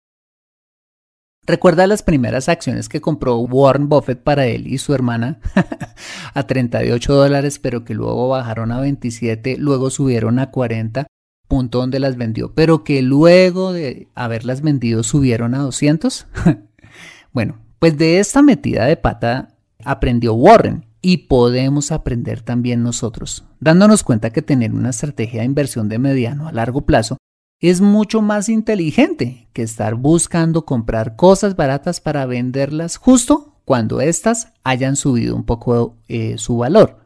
Recuerda 1.49 1.87
las 1.87 2.03
primeras 2.03 2.51
acciones 2.51 2.91
que 2.91 3.01
compró 3.01 3.39
Warren 3.39 3.89
Buffett 3.89 4.23
para 4.23 4.47
él 4.47 4.67
y 4.67 4.77
su 4.77 4.93
hermana 4.93 5.41
a 6.35 6.47
38 6.47 7.15
dólares, 7.15 7.59
pero 7.59 7.87
que 7.87 7.95
luego 7.95 8.29
bajaron 8.29 8.71
a 8.71 8.81
27, 8.81 9.57
luego 9.57 9.89
subieron 9.89 10.41
a 10.41 10.51
40, 10.51 11.07
punto 11.49 11.79
donde 11.79 12.01
las 12.01 12.19
vendió, 12.19 12.53
pero 12.53 12.85
que 12.85 13.01
luego 13.01 13.73
de 13.73 14.09
haberlas 14.15 14.61
vendido 14.61 15.03
subieron 15.03 15.55
a 15.55 15.61
200. 15.61 16.27
bueno, 17.33 17.57
pues 17.79 17.97
de 17.97 18.19
esta 18.19 18.43
metida 18.43 18.85
de 18.85 18.99
pata 18.99 19.57
aprendió 19.83 20.35
Warren 20.35 20.85
y 21.01 21.29
podemos 21.29 21.93
aprender 21.93 22.43
también 22.43 22.83
nosotros, 22.83 23.47
dándonos 23.59 24.03
cuenta 24.03 24.35
que 24.35 24.43
tener 24.43 24.75
una 24.75 24.91
estrategia 24.91 25.41
de 25.41 25.47
inversión 25.47 25.89
de 25.89 25.99
mediano 25.99 26.47
a 26.47 26.53
largo 26.53 26.83
plazo 26.83 27.17
es 27.61 27.81
mucho 27.81 28.23
más 28.23 28.49
inteligente 28.49 29.49
que 29.53 29.63
estar 29.63 29.95
buscando 29.97 30.65
comprar 30.65 31.17
cosas 31.17 31.57
baratas 31.57 32.01
para 32.01 32.27
venderlas 32.27 32.97
justo 32.97 33.57
cuando 33.65 34.01
éstas 34.01 34.53
hayan 34.63 34.97
subido 34.97 35.35
un 35.35 35.45
poco 35.45 35.97
eh, 36.09 36.39
su 36.39 36.57
valor. 36.57 37.05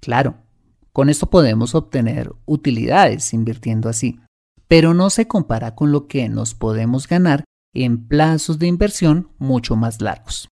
Claro, 0.00 0.36
con 0.92 1.10
esto 1.10 1.28
podemos 1.28 1.74
obtener 1.74 2.32
utilidades 2.46 3.34
invirtiendo 3.34 3.88
así, 3.88 4.20
pero 4.68 4.94
no 4.94 5.10
se 5.10 5.26
compara 5.26 5.74
con 5.74 5.90
lo 5.92 6.06
que 6.06 6.28
nos 6.28 6.54
podemos 6.54 7.08
ganar 7.08 7.44
en 7.74 8.06
plazos 8.06 8.58
de 8.58 8.68
inversión 8.68 9.30
mucho 9.38 9.76
más 9.76 10.00
largos. 10.00 10.48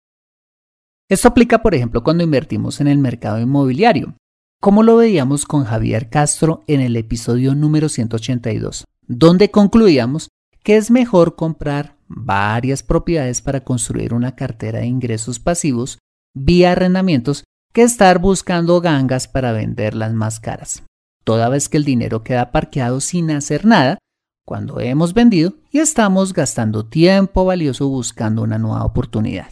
Esto 1.11 1.29
aplica, 1.29 1.63
por 1.63 1.75
ejemplo, 1.75 2.03
cuando 2.03 2.25
invertimos 2.25 2.81
en 2.81 2.89
el 2.89 2.99
mercado 2.99 3.39
inmobiliario, 3.39 4.17
como 4.61 4.83
lo 4.83 4.97
veíamos 4.97 5.45
con 5.45 5.65
Javier 5.65 6.09
Castro 6.09 6.65
en 6.67 6.81
el 6.81 6.97
episodio 6.97 7.55
número 7.55 7.91
182, 7.91 8.85
donde 9.07 9.51
concluíamos 9.51 10.29
que 10.63 10.77
es 10.77 10.91
mejor 10.91 11.37
comprar 11.37 11.97
varias 12.09 12.83
propiedades 12.83 13.43
para 13.43 13.63
construir 13.63 14.15
una 14.15 14.35
cartera 14.35 14.81
de 14.81 14.87
ingresos 14.87 15.39
pasivos 15.39 15.99
vía 16.35 16.73
arrendamientos 16.73 17.45
que 17.73 17.83
estar 17.83 18.19
buscando 18.19 18.81
gangas 18.81 19.29
para 19.29 19.53
venderlas 19.53 20.13
más 20.15 20.41
caras, 20.41 20.85
toda 21.25 21.49
vez 21.49 21.69
que 21.69 21.77
el 21.77 21.85
dinero 21.85 22.23
queda 22.23 22.53
parqueado 22.53 23.01
sin 23.01 23.31
hacer 23.31 23.65
nada 23.67 23.99
cuando 24.47 24.81
hemos 24.81 25.15
vendido 25.15 25.55
y 25.71 25.79
estamos 25.79 26.33
gastando 26.33 26.87
tiempo 26.87 27.45
valioso 27.45 27.89
buscando 27.89 28.43
una 28.43 28.59
nueva 28.59 28.85
oportunidad. 28.85 29.49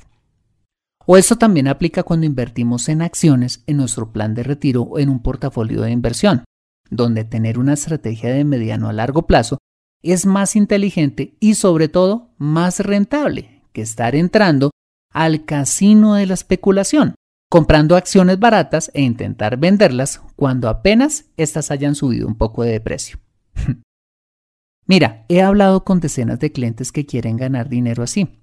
O 1.04 1.16
esto 1.16 1.36
también 1.36 1.66
aplica 1.66 2.02
cuando 2.02 2.26
invertimos 2.26 2.88
en 2.88 3.02
acciones 3.02 3.64
en 3.66 3.78
nuestro 3.78 4.12
plan 4.12 4.34
de 4.34 4.44
retiro 4.44 4.82
o 4.82 4.98
en 4.98 5.08
un 5.08 5.20
portafolio 5.20 5.82
de 5.82 5.90
inversión, 5.90 6.44
donde 6.92 7.24
tener 7.24 7.58
una 7.58 7.74
estrategia 7.74 8.32
de 8.32 8.44
mediano 8.44 8.88
a 8.88 8.92
largo 8.92 9.26
plazo 9.26 9.58
es 10.02 10.26
más 10.26 10.56
inteligente 10.56 11.36
y 11.40 11.54
sobre 11.54 11.88
todo 11.88 12.30
más 12.38 12.80
rentable 12.80 13.62
que 13.72 13.82
estar 13.82 14.14
entrando 14.14 14.70
al 15.12 15.44
casino 15.44 16.14
de 16.14 16.26
la 16.26 16.34
especulación, 16.34 17.14
comprando 17.50 17.96
acciones 17.96 18.38
baratas 18.38 18.90
e 18.94 19.02
intentar 19.02 19.56
venderlas 19.56 20.22
cuando 20.36 20.68
apenas 20.68 21.26
éstas 21.36 21.70
hayan 21.70 21.94
subido 21.94 22.26
un 22.26 22.34
poco 22.34 22.62
de 22.62 22.80
precio. 22.80 23.18
Mira, 24.86 25.24
he 25.28 25.42
hablado 25.42 25.84
con 25.84 26.00
decenas 26.00 26.40
de 26.40 26.52
clientes 26.52 26.92
que 26.92 27.06
quieren 27.06 27.36
ganar 27.36 27.68
dinero 27.68 28.02
así 28.02 28.42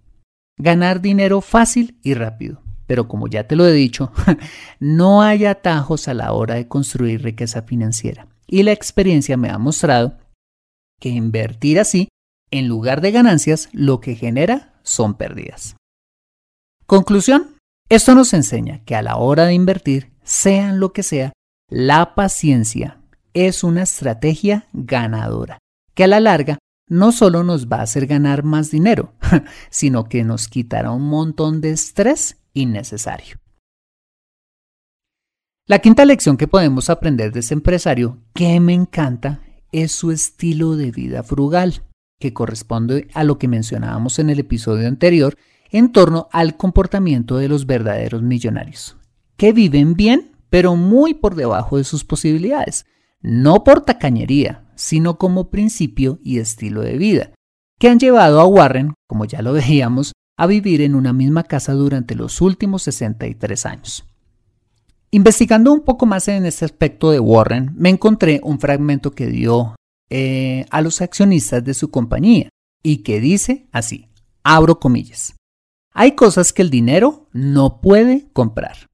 ganar 0.59 1.01
dinero 1.01 1.41
fácil 1.41 1.97
y 2.03 2.13
rápido. 2.13 2.61
Pero 2.85 3.07
como 3.07 3.27
ya 3.27 3.45
te 3.47 3.55
lo 3.55 3.65
he 3.65 3.71
dicho, 3.71 4.11
no 4.79 5.23
hay 5.23 5.45
atajos 5.45 6.07
a 6.07 6.13
la 6.13 6.33
hora 6.33 6.55
de 6.55 6.67
construir 6.67 7.23
riqueza 7.23 7.63
financiera. 7.63 8.27
Y 8.51 8.63
la 8.63 8.71
experiencia 8.71 9.37
me 9.37 9.49
ha 9.49 9.59
mostrado 9.59 10.17
que 10.99 11.09
invertir 11.09 11.79
así, 11.79 12.09
en 12.49 12.67
lugar 12.67 12.99
de 12.99 13.11
ganancias, 13.11 13.69
lo 13.73 13.99
que 13.99 14.15
genera 14.15 14.73
son 14.81 15.13
pérdidas. 15.13 15.75
Conclusión, 16.87 17.55
esto 17.89 18.15
nos 18.15 18.33
enseña 18.33 18.83
que 18.85 18.95
a 18.95 19.03
la 19.03 19.17
hora 19.17 19.45
de 19.45 19.53
invertir, 19.53 20.13
sean 20.23 20.79
lo 20.79 20.93
que 20.93 21.03
sea, 21.03 21.31
la 21.69 22.15
paciencia 22.15 22.99
es 23.35 23.63
una 23.63 23.83
estrategia 23.83 24.67
ganadora, 24.73 25.59
que 25.93 26.05
a 26.05 26.07
la 26.07 26.19
larga 26.19 26.57
no 26.87 27.11
solo 27.11 27.43
nos 27.43 27.67
va 27.67 27.77
a 27.77 27.83
hacer 27.83 28.07
ganar 28.07 28.41
más 28.41 28.71
dinero, 28.71 29.13
sino 29.69 30.05
que 30.05 30.23
nos 30.23 30.47
quitará 30.47 30.89
un 30.89 31.07
montón 31.07 31.61
de 31.61 31.69
estrés 31.69 32.37
innecesario. 32.53 33.37
La 35.69 35.77
quinta 35.77 36.03
lección 36.03 36.35
que 36.35 36.47
podemos 36.47 36.89
aprender 36.89 37.31
de 37.31 37.41
este 37.41 37.53
empresario, 37.53 38.17
que 38.33 38.59
me 38.59 38.73
encanta, 38.73 39.41
es 39.71 39.91
su 39.91 40.09
estilo 40.09 40.75
de 40.75 40.89
vida 40.89 41.21
frugal, 41.21 41.83
que 42.19 42.33
corresponde 42.33 43.07
a 43.13 43.23
lo 43.23 43.37
que 43.37 43.47
mencionábamos 43.47 44.17
en 44.17 44.31
el 44.31 44.39
episodio 44.39 44.87
anterior 44.87 45.37
en 45.69 45.91
torno 45.91 46.27
al 46.31 46.57
comportamiento 46.57 47.37
de 47.37 47.49
los 47.49 47.67
verdaderos 47.67 48.23
millonarios, 48.23 48.97
que 49.37 49.53
viven 49.53 49.93
bien, 49.93 50.31
pero 50.49 50.75
muy 50.75 51.13
por 51.13 51.35
debajo 51.35 51.77
de 51.77 51.83
sus 51.83 52.03
posibilidades, 52.03 52.87
no 53.21 53.63
por 53.63 53.81
tacañería, 53.81 54.65
sino 54.73 55.19
como 55.19 55.51
principio 55.51 56.17
y 56.23 56.39
estilo 56.39 56.81
de 56.81 56.97
vida, 56.97 57.33
que 57.77 57.89
han 57.89 57.99
llevado 57.99 58.39
a 58.39 58.47
Warren, 58.47 58.95
como 59.05 59.25
ya 59.25 59.43
lo 59.43 59.53
veíamos, 59.53 60.13
a 60.35 60.47
vivir 60.47 60.81
en 60.81 60.95
una 60.95 61.13
misma 61.13 61.43
casa 61.43 61.73
durante 61.73 62.15
los 62.15 62.41
últimos 62.41 62.81
63 62.81 63.67
años. 63.67 64.08
Investigando 65.11 65.73
un 65.73 65.81
poco 65.81 66.05
más 66.05 66.27
en 66.27 66.45
este 66.45 66.65
aspecto 66.65 67.09
de 67.09 67.19
Warren, 67.19 67.71
me 67.75 67.89
encontré 67.89 68.41
un 68.43 68.59
fragmento 68.59 69.11
que 69.11 69.25
dio 69.25 69.75
eh, 70.11 70.65
a 70.69 70.81
los 70.81 71.01
accionistas 71.01 71.63
de 71.63 71.73
su 71.73 71.89
compañía 71.89 72.49
y 72.83 72.97
que 72.97 73.19
dice 73.19 73.67
así, 73.71 74.07
abro 74.43 74.79
comillas, 74.79 75.35
hay 75.93 76.11
cosas 76.11 76.53
que 76.53 76.61
el 76.61 76.69
dinero 76.69 77.27
no 77.33 77.81
puede 77.81 78.29
comprar. 78.33 78.87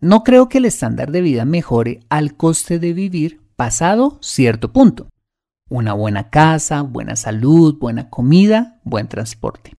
No 0.00 0.24
creo 0.24 0.48
que 0.48 0.58
el 0.58 0.64
estándar 0.64 1.10
de 1.10 1.20
vida 1.20 1.44
mejore 1.44 2.00
al 2.08 2.34
coste 2.34 2.78
de 2.78 2.94
vivir 2.94 3.42
pasado 3.54 4.18
cierto 4.22 4.72
punto. 4.72 5.08
Una 5.68 5.92
buena 5.92 6.30
casa, 6.30 6.80
buena 6.80 7.14
salud, 7.14 7.76
buena 7.78 8.08
comida, 8.08 8.80
buen 8.84 9.06
transporte. 9.06 9.74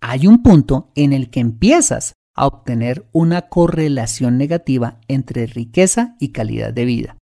Hay 0.00 0.26
un 0.26 0.42
punto 0.42 0.90
en 0.96 1.12
el 1.12 1.30
que 1.30 1.38
empiezas 1.38 2.14
a 2.38 2.46
obtener 2.46 3.06
una 3.12 3.42
correlación 3.42 4.38
negativa 4.38 5.00
entre 5.08 5.46
riqueza 5.46 6.16
y 6.20 6.28
calidad 6.28 6.72
de 6.72 6.84
vida. 6.84 7.16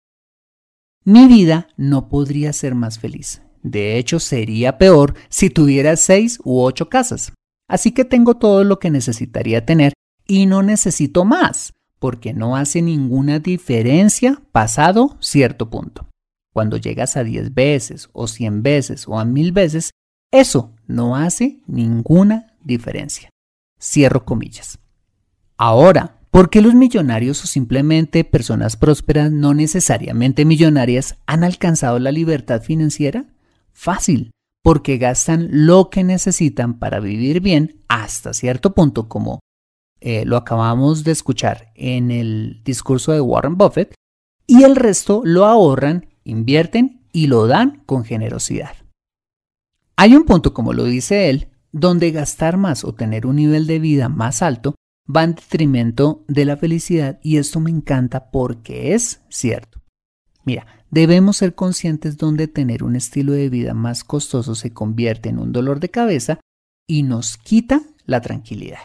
Mi 1.05 1.27
vida 1.27 1.67
no 1.77 2.09
podría 2.09 2.51
ser 2.51 2.75
más 2.75 2.99
feliz. 2.99 3.41
De 3.63 3.97
hecho, 3.97 4.19
sería 4.19 4.77
peor 4.77 5.15
si 5.29 5.49
tuviera 5.49 5.95
seis 5.95 6.39
u 6.43 6.61
ocho 6.61 6.89
casas. 6.89 7.31
Así 7.69 7.91
que 7.91 8.05
tengo 8.05 8.35
todo 8.35 8.63
lo 8.63 8.77
que 8.79 8.91
necesitaría 8.91 9.65
tener 9.65 9.93
y 10.27 10.47
no 10.47 10.63
necesito 10.63 11.23
más, 11.23 11.73
porque 11.99 12.33
no 12.33 12.57
hace 12.57 12.81
ninguna 12.81 13.39
diferencia 13.39 14.41
pasado 14.51 15.17
cierto 15.21 15.69
punto. 15.69 16.07
Cuando 16.53 16.77
llegas 16.77 17.17
a 17.17 17.23
10 17.23 17.53
veces 17.53 18.09
o 18.13 18.27
100 18.27 18.63
veces 18.63 19.07
o 19.07 19.17
a 19.17 19.25
1000 19.25 19.51
veces, 19.51 19.91
eso 20.31 20.73
no 20.87 21.15
hace 21.15 21.59
ninguna 21.67 22.53
diferencia. 22.63 23.29
Cierro 23.79 24.25
comillas. 24.25 24.79
Ahora, 25.57 26.17
¿por 26.31 26.49
qué 26.49 26.61
los 26.61 26.73
millonarios 26.73 27.41
o 27.43 27.47
simplemente 27.47 28.25
personas 28.25 28.75
prósperas 28.75 29.31
no 29.31 29.53
necesariamente 29.53 30.43
millonarias 30.43 31.17
han 31.27 31.45
alcanzado 31.45 31.97
la 31.99 32.11
libertad 32.11 32.61
financiera? 32.61 33.25
Fácil, 33.71 34.31
porque 34.61 34.97
gastan 34.97 35.47
lo 35.51 35.89
que 35.89 36.03
necesitan 36.03 36.77
para 36.77 36.99
vivir 36.99 37.39
bien 37.39 37.81
hasta 37.87 38.33
cierto 38.33 38.73
punto, 38.73 39.07
como 39.07 39.39
eh, 40.01 40.25
lo 40.25 40.35
acabamos 40.35 41.05
de 41.05 41.13
escuchar 41.13 41.71
en 41.75 42.11
el 42.11 42.61
discurso 42.65 43.13
de 43.13 43.21
Warren 43.21 43.57
Buffett, 43.57 43.93
y 44.47 44.63
el 44.63 44.75
resto 44.75 45.21
lo 45.23 45.45
ahorran, 45.45 46.07
invierten 46.25 47.01
y 47.13 47.27
lo 47.27 47.47
dan 47.47 47.81
con 47.85 48.03
generosidad. 48.03 48.75
Hay 49.95 50.15
un 50.15 50.25
punto, 50.25 50.53
como 50.53 50.73
lo 50.73 50.83
dice 50.83 51.29
él, 51.29 51.47
donde 51.71 52.11
gastar 52.11 52.57
más 52.57 52.83
o 52.83 52.93
tener 52.93 53.25
un 53.25 53.37
nivel 53.37 53.67
de 53.67 53.79
vida 53.79 54.09
más 54.09 54.41
alto 54.41 54.75
va 55.13 55.23
en 55.23 55.35
detrimento 55.35 56.23
de 56.27 56.45
la 56.45 56.57
felicidad 56.57 57.19
y 57.21 57.37
esto 57.37 57.59
me 57.59 57.69
encanta 57.69 58.31
porque 58.31 58.93
es 58.93 59.21
cierto. 59.29 59.81
Mira, 60.43 60.65
debemos 60.91 61.37
ser 61.37 61.55
conscientes 61.55 62.17
donde 62.17 62.47
tener 62.47 62.83
un 62.83 62.95
estilo 62.95 63.33
de 63.33 63.49
vida 63.49 63.73
más 63.73 64.03
costoso 64.03 64.55
se 64.55 64.73
convierte 64.73 65.29
en 65.29 65.39
un 65.39 65.51
dolor 65.51 65.79
de 65.79 65.89
cabeza 65.89 66.39
y 66.87 67.03
nos 67.03 67.37
quita 67.37 67.81
la 68.05 68.21
tranquilidad. 68.21 68.79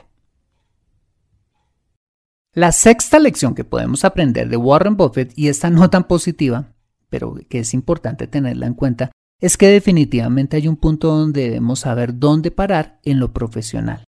La 2.52 2.72
sexta 2.72 3.18
lección 3.18 3.54
que 3.54 3.64
podemos 3.64 4.04
aprender 4.04 4.48
de 4.48 4.56
Warren 4.56 4.96
Buffett, 4.96 5.32
y 5.36 5.48
esta 5.48 5.70
no 5.70 5.88
tan 5.88 6.08
positiva, 6.08 6.72
pero 7.08 7.36
que 7.48 7.60
es 7.60 7.74
importante 7.74 8.26
tenerla 8.26 8.66
en 8.66 8.74
cuenta, 8.74 9.12
es 9.40 9.56
que 9.56 9.68
definitivamente 9.68 10.56
hay 10.56 10.66
un 10.66 10.76
punto 10.76 11.14
donde 11.14 11.42
debemos 11.42 11.80
saber 11.80 12.18
dónde 12.18 12.50
parar 12.50 12.98
en 13.04 13.20
lo 13.20 13.32
profesional 13.32 14.04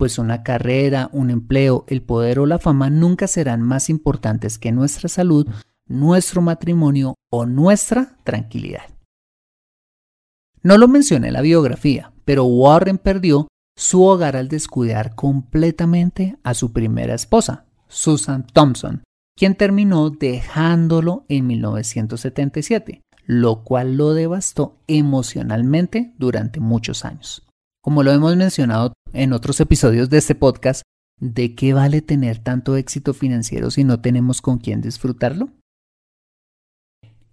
pues 0.00 0.18
una 0.18 0.42
carrera, 0.42 1.10
un 1.12 1.28
empleo, 1.28 1.84
el 1.86 2.00
poder 2.00 2.38
o 2.38 2.46
la 2.46 2.58
fama 2.58 2.88
nunca 2.88 3.26
serán 3.26 3.60
más 3.60 3.90
importantes 3.90 4.58
que 4.58 4.72
nuestra 4.72 5.10
salud, 5.10 5.46
nuestro 5.86 6.40
matrimonio 6.40 7.16
o 7.30 7.44
nuestra 7.44 8.16
tranquilidad. 8.24 8.84
No 10.62 10.78
lo 10.78 10.88
mencioné 10.88 11.26
en 11.26 11.34
la 11.34 11.42
biografía, 11.42 12.14
pero 12.24 12.44
Warren 12.46 12.96
perdió 12.96 13.48
su 13.76 14.02
hogar 14.02 14.36
al 14.36 14.48
descuidar 14.48 15.14
completamente 15.14 16.38
a 16.44 16.54
su 16.54 16.72
primera 16.72 17.12
esposa, 17.12 17.66
Susan 17.86 18.46
Thompson, 18.46 19.02
quien 19.36 19.54
terminó 19.54 20.08
dejándolo 20.08 21.26
en 21.28 21.46
1977, 21.46 23.02
lo 23.26 23.64
cual 23.64 23.98
lo 23.98 24.14
devastó 24.14 24.78
emocionalmente 24.86 26.14
durante 26.16 26.58
muchos 26.58 27.04
años. 27.04 27.49
Como 27.82 28.02
lo 28.02 28.12
hemos 28.12 28.36
mencionado 28.36 28.92
en 29.14 29.32
otros 29.32 29.58
episodios 29.60 30.10
de 30.10 30.18
este 30.18 30.34
podcast, 30.34 30.82
¿de 31.18 31.54
qué 31.54 31.72
vale 31.72 32.02
tener 32.02 32.38
tanto 32.38 32.76
éxito 32.76 33.14
financiero 33.14 33.70
si 33.70 33.84
no 33.84 34.00
tenemos 34.02 34.42
con 34.42 34.58
quién 34.58 34.82
disfrutarlo? 34.82 35.48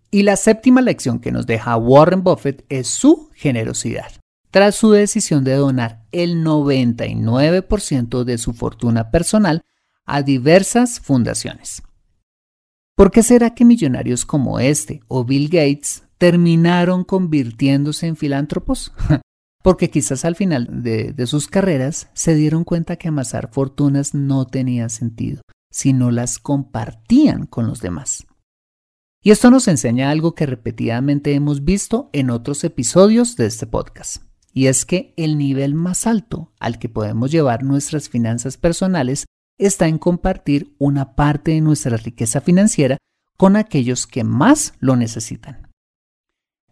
Y 0.10 0.24
la 0.24 0.38
séptima 0.38 0.82
lección 0.82 1.20
que 1.20 1.34
nos 1.34 1.48
deja 1.48 1.76
Warren 1.76 2.24
Buffett 2.24 2.66
es 2.70 2.88
su 2.88 3.30
generosidad. 3.36 4.10
Tras 4.50 4.76
su 4.76 4.92
decisión 4.92 5.44
de 5.44 5.56
donar 5.56 6.06
el 6.14 6.42
99% 6.46 8.24
de 8.24 8.38
su 8.38 8.54
fortuna 8.54 9.12
personal 9.12 9.66
a 10.06 10.22
diversas 10.22 11.02
fundaciones. 11.02 11.84
¿Por 12.96 13.12
qué 13.12 13.22
será 13.22 13.54
que 13.54 13.66
millonarios 13.66 14.26
como 14.26 14.62
este 14.62 15.02
o 15.10 15.26
Bill 15.26 15.50
Gates 15.50 16.04
terminaron 16.18 17.04
convirtiéndose 17.04 18.08
en 18.08 18.16
filántropos? 18.16 18.94
porque 19.64 19.90
quizás 19.90 20.26
al 20.26 20.36
final 20.36 20.68
de, 20.84 21.14
sus 21.28 21.48
carreras 21.48 22.10
se 22.14 22.36
dieron 22.36 22.64
cuenta 22.64 22.96
que 22.96 23.08
amasar 23.08 23.50
fortunas 23.52 24.14
no 24.14 24.46
tenía 24.46 24.90
sentido, 24.90 25.42
si 25.72 25.94
no 25.94 26.12
las 26.12 26.40
compartían 26.40 27.46
con 27.46 27.68
los 27.68 27.82
demás. 27.82 28.28
Y 29.22 29.32
esto 29.32 29.52
nos 29.52 29.68
enseña 29.68 30.10
algo 30.10 30.36
que 30.36 30.46
repetidamente 30.46 31.34
hemos 31.34 31.64
visto 31.64 32.10
en 32.14 32.30
otros 32.30 32.64
episodios 32.64 33.36
de 33.36 33.48
este 33.48 33.68
podcast, 33.68 34.24
y 34.54 34.68
es 34.68 34.86
que 34.86 35.14
el 35.18 35.38
nivel 35.38 35.74
más 35.74 36.08
alto 36.08 36.54
al 36.60 36.80
que 36.80 36.90
podemos 36.90 37.32
llevar 37.32 37.64
nuestras 37.64 38.10
finanzas 38.10 38.58
personales 38.58 39.26
está 39.58 39.88
en 39.88 39.98
compartir 39.98 40.76
una 40.78 41.16
parte 41.16 41.52
de 41.52 41.62
nuestra 41.62 41.98
riqueza 41.98 42.42
financiera 42.42 42.98
con 43.38 43.56
aquellos 43.56 44.08
que 44.08 44.24
más 44.24 44.74
lo 44.80 44.96
necesitan. 44.96 45.67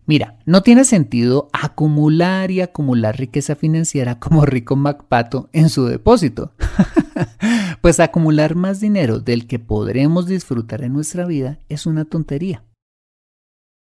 Mira, 0.08 0.38
no 0.46 0.62
tiene 0.62 0.84
sentido 0.84 1.50
acumular 1.52 2.52
y 2.52 2.62
acumular 2.62 3.18
riqueza 3.18 3.56
financiera 3.56 4.20
como 4.20 4.46
Rico 4.46 4.76
MacPato 4.76 5.50
en 5.52 5.70
su 5.70 5.86
depósito. 5.86 6.54
pues 7.82 8.00
acumular 8.00 8.56
más 8.56 8.80
dinero 8.80 9.20
del 9.20 9.48
que 9.48 9.60
podremos 9.60 10.28
disfrutar 10.28 10.84
en 10.84 10.94
nuestra 10.94 11.26
vida 11.26 11.60
es 11.70 11.86
una 11.86 12.06
tontería. 12.06 12.64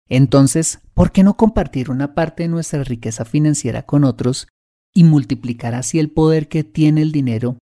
Entonces, 0.09 0.81
¿por 0.95 1.11
qué 1.11 1.25
no 1.25 1.37
compartir 1.37 1.91
una 1.91 2.15
parte 2.15 2.45
de 2.45 2.49
nuestra 2.49 2.85
riqueza 2.85 3.25
financiera 3.25 3.83
con 3.83 4.05
otros 4.05 4.47
y 4.95 5.05
multiplicar 5.05 5.75
así 5.75 5.99
el 5.99 6.11
poder 6.11 6.49
que 6.49 6.63
tiene 6.63 7.03
el 7.03 7.11
dinero 7.11 7.59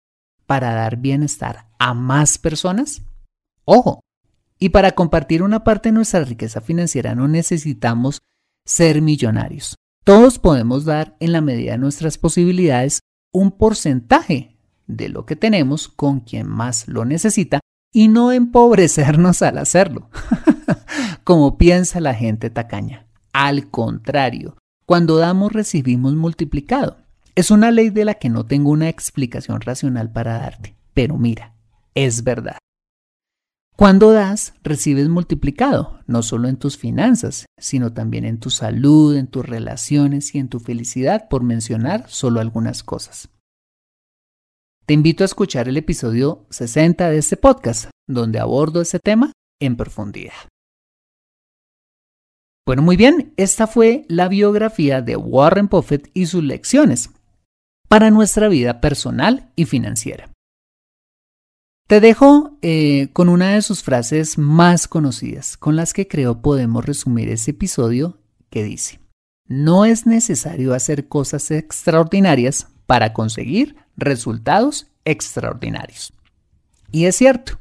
para 0.45 0.73
dar 0.73 0.97
bienestar 0.97 1.67
a 1.79 1.93
más 1.93 2.37
personas? 2.37 3.03
Ojo, 3.65 3.99
y 4.57 4.69
para 4.69 4.93
compartir 4.93 5.43
una 5.43 5.63
parte 5.63 5.89
de 5.89 5.93
nuestra 5.93 6.23
riqueza 6.23 6.61
financiera 6.61 7.13
no 7.13 7.27
necesitamos 7.27 8.19
ser 8.69 9.01
millonarios. 9.01 9.75
Todos 10.03 10.37
podemos 10.37 10.85
dar 10.85 11.17
en 11.19 11.31
la 11.31 11.41
medida 11.41 11.71
de 11.71 11.79
nuestras 11.79 12.17
posibilidades 12.17 12.99
un 13.33 13.51
porcentaje 13.51 14.57
de 14.85 15.09
lo 15.09 15.25
que 15.25 15.35
tenemos 15.35 15.87
con 15.87 16.19
quien 16.19 16.47
más 16.47 16.87
lo 16.87 17.03
necesita 17.03 17.59
y 17.91 18.07
no 18.07 18.31
empobrecernos 18.31 19.41
al 19.41 19.57
hacerlo, 19.57 20.09
como 21.23 21.57
piensa 21.57 21.99
la 21.99 22.13
gente 22.13 22.51
tacaña. 22.51 23.07
Al 23.33 23.69
contrario, 23.71 24.55
cuando 24.85 25.17
damos 25.17 25.51
recibimos 25.51 26.13
multiplicado. 26.13 26.97
Es 27.35 27.51
una 27.51 27.71
ley 27.71 27.89
de 27.89 28.05
la 28.05 28.15
que 28.15 28.29
no 28.29 28.45
tengo 28.45 28.69
una 28.69 28.89
explicación 28.89 29.61
racional 29.61 30.11
para 30.11 30.39
darte, 30.39 30.75
pero 30.93 31.17
mira, 31.17 31.53
es 31.95 32.23
verdad. 32.23 32.57
Cuando 33.79 34.11
das, 34.11 34.55
recibes 34.61 35.07
multiplicado, 35.07 36.01
no 36.05 36.21
solo 36.21 36.49
en 36.49 36.57
tus 36.57 36.77
finanzas, 36.77 37.45
sino 37.57 37.93
también 37.93 38.25
en 38.25 38.37
tu 38.37 38.49
salud, 38.49 39.15
en 39.15 39.27
tus 39.27 39.45
relaciones 39.45 40.35
y 40.35 40.39
en 40.39 40.49
tu 40.49 40.59
felicidad, 40.59 41.29
por 41.29 41.43
mencionar 41.43 42.09
solo 42.09 42.41
algunas 42.41 42.83
cosas. 42.83 43.29
Te 44.85 44.93
invito 44.93 45.23
a 45.23 45.27
escuchar 45.27 45.69
el 45.69 45.77
episodio 45.77 46.45
60 46.49 47.09
de 47.09 47.19
este 47.19 47.37
podcast, 47.37 47.89
donde 48.05 48.39
abordo 48.39 48.81
ese 48.81 48.99
tema 48.99 49.31
en 49.61 49.77
profundidad. 49.77 50.49
Bueno, 52.67 52.81
muy 52.81 52.97
bien, 52.97 53.33
esta 53.37 53.65
fue 53.65 54.03
la 54.09 54.27
biografía 54.27 55.01
de 55.01 55.15
Warren 55.15 55.69
Buffett 55.69 56.11
y 56.13 56.25
sus 56.25 56.43
lecciones 56.43 57.11
para 57.87 58.11
nuestra 58.11 58.49
vida 58.49 58.81
personal 58.81 59.53
y 59.55 59.63
financiera. 59.63 60.28
Te 61.89 62.01
dejo 62.01 62.55
eh, 62.61 63.09
con 63.13 63.29
una 63.29 63.55
de 63.55 63.63
sus 63.63 63.81
frases 63.81 64.37
más 64.37 64.87
conocidas, 64.87 65.57
con 65.57 65.75
las 65.75 65.91
que 65.91 66.07
creo 66.07 66.39
podemos 66.39 66.85
resumir 66.85 67.29
ese 67.29 67.49
episodio, 67.49 68.19
que 68.51 68.63
dice, 68.63 68.99
no 69.47 69.85
es 69.85 70.05
necesario 70.05 70.75
hacer 70.75 71.07
cosas 71.07 71.49
extraordinarias 71.49 72.67
para 72.85 73.11
conseguir 73.11 73.75
resultados 73.97 74.91
extraordinarios. 75.03 76.13
Y 76.91 77.05
es 77.05 77.15
cierto, 77.15 77.59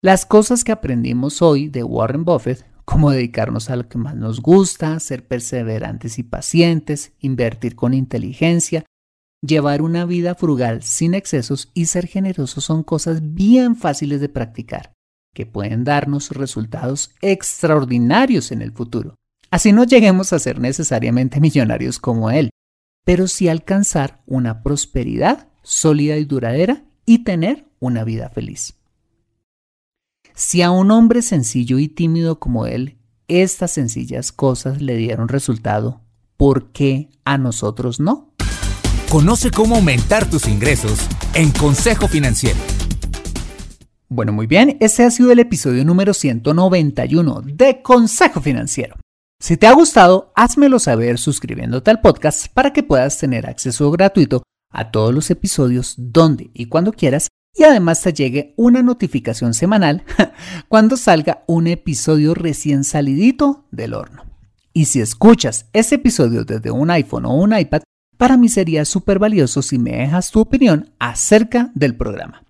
las 0.00 0.24
cosas 0.24 0.62
que 0.62 0.70
aprendimos 0.70 1.42
hoy 1.42 1.68
de 1.68 1.82
Warren 1.82 2.24
Buffett, 2.24 2.64
como 2.84 3.10
dedicarnos 3.10 3.70
a 3.70 3.74
lo 3.74 3.88
que 3.88 3.98
más 3.98 4.14
nos 4.14 4.40
gusta, 4.40 5.00
ser 5.00 5.26
perseverantes 5.26 6.20
y 6.20 6.22
pacientes, 6.22 7.12
invertir 7.18 7.74
con 7.74 7.92
inteligencia, 7.92 8.84
Llevar 9.46 9.82
una 9.82 10.06
vida 10.06 10.34
frugal 10.34 10.82
sin 10.82 11.12
excesos 11.12 11.70
y 11.74 11.84
ser 11.86 12.06
generosos 12.06 12.64
son 12.64 12.82
cosas 12.82 13.34
bien 13.34 13.76
fáciles 13.76 14.22
de 14.22 14.30
practicar, 14.30 14.94
que 15.34 15.44
pueden 15.44 15.84
darnos 15.84 16.30
resultados 16.30 17.10
extraordinarios 17.20 18.52
en 18.52 18.62
el 18.62 18.72
futuro. 18.72 19.16
Así 19.50 19.72
no 19.72 19.84
lleguemos 19.84 20.32
a 20.32 20.38
ser 20.38 20.60
necesariamente 20.60 21.40
millonarios 21.42 21.98
como 21.98 22.30
él, 22.30 22.48
pero 23.04 23.28
sí 23.28 23.48
alcanzar 23.48 24.22
una 24.24 24.62
prosperidad 24.62 25.48
sólida 25.62 26.16
y 26.16 26.24
duradera 26.24 26.84
y 27.04 27.24
tener 27.24 27.66
una 27.80 28.02
vida 28.02 28.30
feliz. 28.30 28.78
Si 30.32 30.62
a 30.62 30.70
un 30.70 30.90
hombre 30.90 31.20
sencillo 31.20 31.78
y 31.78 31.88
tímido 31.88 32.40
como 32.40 32.64
él, 32.64 32.96
estas 33.28 33.72
sencillas 33.72 34.32
cosas 34.32 34.80
le 34.80 34.96
dieron 34.96 35.28
resultado, 35.28 36.00
¿por 36.38 36.72
qué 36.72 37.10
a 37.26 37.36
nosotros 37.36 38.00
no? 38.00 38.33
Conoce 39.14 39.52
cómo 39.52 39.76
aumentar 39.76 40.28
tus 40.28 40.48
ingresos 40.48 40.98
en 41.34 41.52
Consejo 41.52 42.08
Financiero. 42.08 42.58
Bueno, 44.08 44.32
muy 44.32 44.48
bien, 44.48 44.76
este 44.80 45.04
ha 45.04 45.10
sido 45.12 45.30
el 45.30 45.38
episodio 45.38 45.84
número 45.84 46.12
191 46.12 47.42
de 47.44 47.80
Consejo 47.80 48.40
Financiero. 48.40 48.96
Si 49.38 49.56
te 49.56 49.68
ha 49.68 49.72
gustado, 49.72 50.32
házmelo 50.34 50.80
saber 50.80 51.18
suscribiéndote 51.18 51.92
al 51.92 52.00
podcast 52.00 52.48
para 52.52 52.72
que 52.72 52.82
puedas 52.82 53.16
tener 53.16 53.46
acceso 53.46 53.88
gratuito 53.92 54.42
a 54.68 54.90
todos 54.90 55.14
los 55.14 55.30
episodios 55.30 55.94
donde 55.96 56.50
y 56.52 56.66
cuando 56.66 56.90
quieras 56.90 57.28
y 57.54 57.62
además 57.62 58.02
te 58.02 58.12
llegue 58.12 58.52
una 58.56 58.82
notificación 58.82 59.54
semanal 59.54 60.02
cuando 60.68 60.96
salga 60.96 61.44
un 61.46 61.68
episodio 61.68 62.34
recién 62.34 62.82
salidito 62.82 63.68
del 63.70 63.94
horno. 63.94 64.24
Y 64.72 64.86
si 64.86 65.00
escuchas 65.00 65.66
este 65.72 65.94
episodio 65.94 66.44
desde 66.44 66.72
un 66.72 66.90
iPhone 66.90 67.26
o 67.26 67.34
un 67.36 67.56
iPad, 67.56 67.82
para 68.24 68.38
mí 68.38 68.48
sería 68.48 68.86
súper 68.86 69.18
valioso 69.18 69.60
si 69.60 69.78
me 69.78 69.98
dejas 69.98 70.30
tu 70.30 70.40
opinión 70.40 70.88
acerca 70.98 71.70
del 71.74 71.94
programa. 71.94 72.42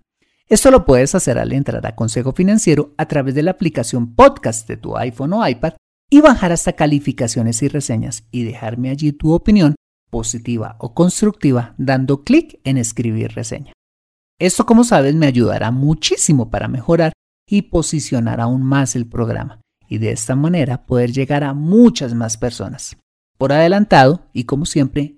Esto 0.47 0.71
lo 0.71 0.85
puedes 0.85 1.15
hacer 1.15 1.37
al 1.37 1.51
entrar 1.51 1.85
a 1.85 1.97
Consejo 1.97 2.31
Financiero 2.31 2.93
a 2.95 3.09
través 3.09 3.35
de 3.35 3.43
la 3.43 3.51
aplicación 3.51 4.15
podcast 4.15 4.69
de 4.69 4.77
tu 4.77 4.95
iPhone 4.95 5.33
o 5.33 5.45
iPad 5.45 5.73
y 6.09 6.21
bajar 6.21 6.53
hasta 6.53 6.71
calificaciones 6.77 7.61
y 7.61 7.67
reseñas 7.67 8.23
y 8.31 8.45
dejarme 8.45 8.89
allí 8.89 9.11
tu 9.11 9.33
opinión 9.33 9.75
positiva 10.09 10.77
o 10.79 10.93
constructiva 10.93 11.75
dando 11.77 12.23
clic 12.23 12.61
en 12.63 12.77
escribir 12.77 13.33
reseña. 13.33 13.73
Esto, 14.39 14.65
como 14.65 14.85
sabes, 14.85 15.13
me 15.13 15.25
ayudará 15.25 15.71
muchísimo 15.71 16.49
para 16.49 16.69
mejorar 16.69 17.11
y 17.45 17.63
posicionar 17.63 18.39
aún 18.39 18.63
más 18.63 18.95
el 18.95 19.07
programa 19.07 19.59
y 19.89 19.97
de 19.97 20.13
esta 20.13 20.37
manera 20.37 20.85
poder 20.85 21.11
llegar 21.11 21.43
a 21.43 21.53
muchas 21.53 22.13
más 22.13 22.37
personas. 22.37 22.95
Por 23.37 23.51
adelantado 23.51 24.29
y 24.31 24.45
como 24.45 24.65
siempre, 24.65 25.17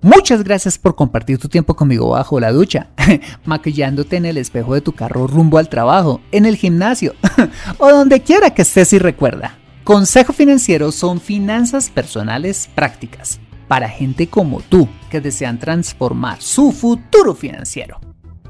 Muchas 0.00 0.44
gracias 0.44 0.78
por 0.78 0.94
compartir 0.94 1.38
tu 1.38 1.48
tiempo 1.48 1.74
conmigo 1.74 2.10
bajo 2.10 2.38
la 2.38 2.52
ducha, 2.52 2.88
maquillándote 3.44 4.16
en 4.16 4.26
el 4.26 4.36
espejo 4.36 4.74
de 4.74 4.80
tu 4.80 4.92
carro 4.92 5.26
rumbo 5.26 5.58
al 5.58 5.68
trabajo, 5.68 6.20
en 6.30 6.46
el 6.46 6.56
gimnasio 6.56 7.14
o 7.78 7.90
donde 7.90 8.22
quiera 8.22 8.50
que 8.50 8.62
estés 8.62 8.92
y 8.92 8.98
recuerda. 8.98 9.58
Consejo 9.82 10.32
Financiero 10.32 10.92
son 10.92 11.20
finanzas 11.20 11.90
personales 11.90 12.68
prácticas 12.74 13.40
para 13.66 13.88
gente 13.88 14.28
como 14.28 14.60
tú 14.60 14.88
que 15.10 15.20
desean 15.20 15.58
transformar 15.58 16.40
su 16.40 16.70
futuro 16.70 17.34
financiero. 17.34 17.98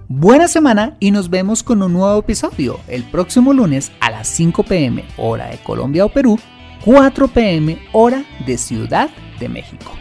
Buena 0.07 0.49
semana 0.49 0.97
y 1.01 1.11
nos 1.11 1.31
vemos 1.31 1.63
con 1.63 1.83
un 1.83 1.93
nuevo 1.93 2.19
episodio 2.21 2.79
el 2.89 3.05
próximo 3.05 3.53
lunes 3.53 3.91
a 4.01 4.11
las 4.11 4.29
5 4.29 4.63
pm 4.65 5.05
hora 5.17 5.49
de 5.49 5.59
Colombia 5.59 6.05
o 6.05 6.09
Perú, 6.09 6.39
4 6.85 7.29
pm 7.29 7.79
hora 7.93 8.25
de 8.47 8.59
Ciudad 8.59 9.11
de 9.41 9.49
México. 9.49 9.98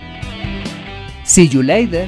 See 1.28 1.44
you 1.44 1.62
later. 1.62 2.08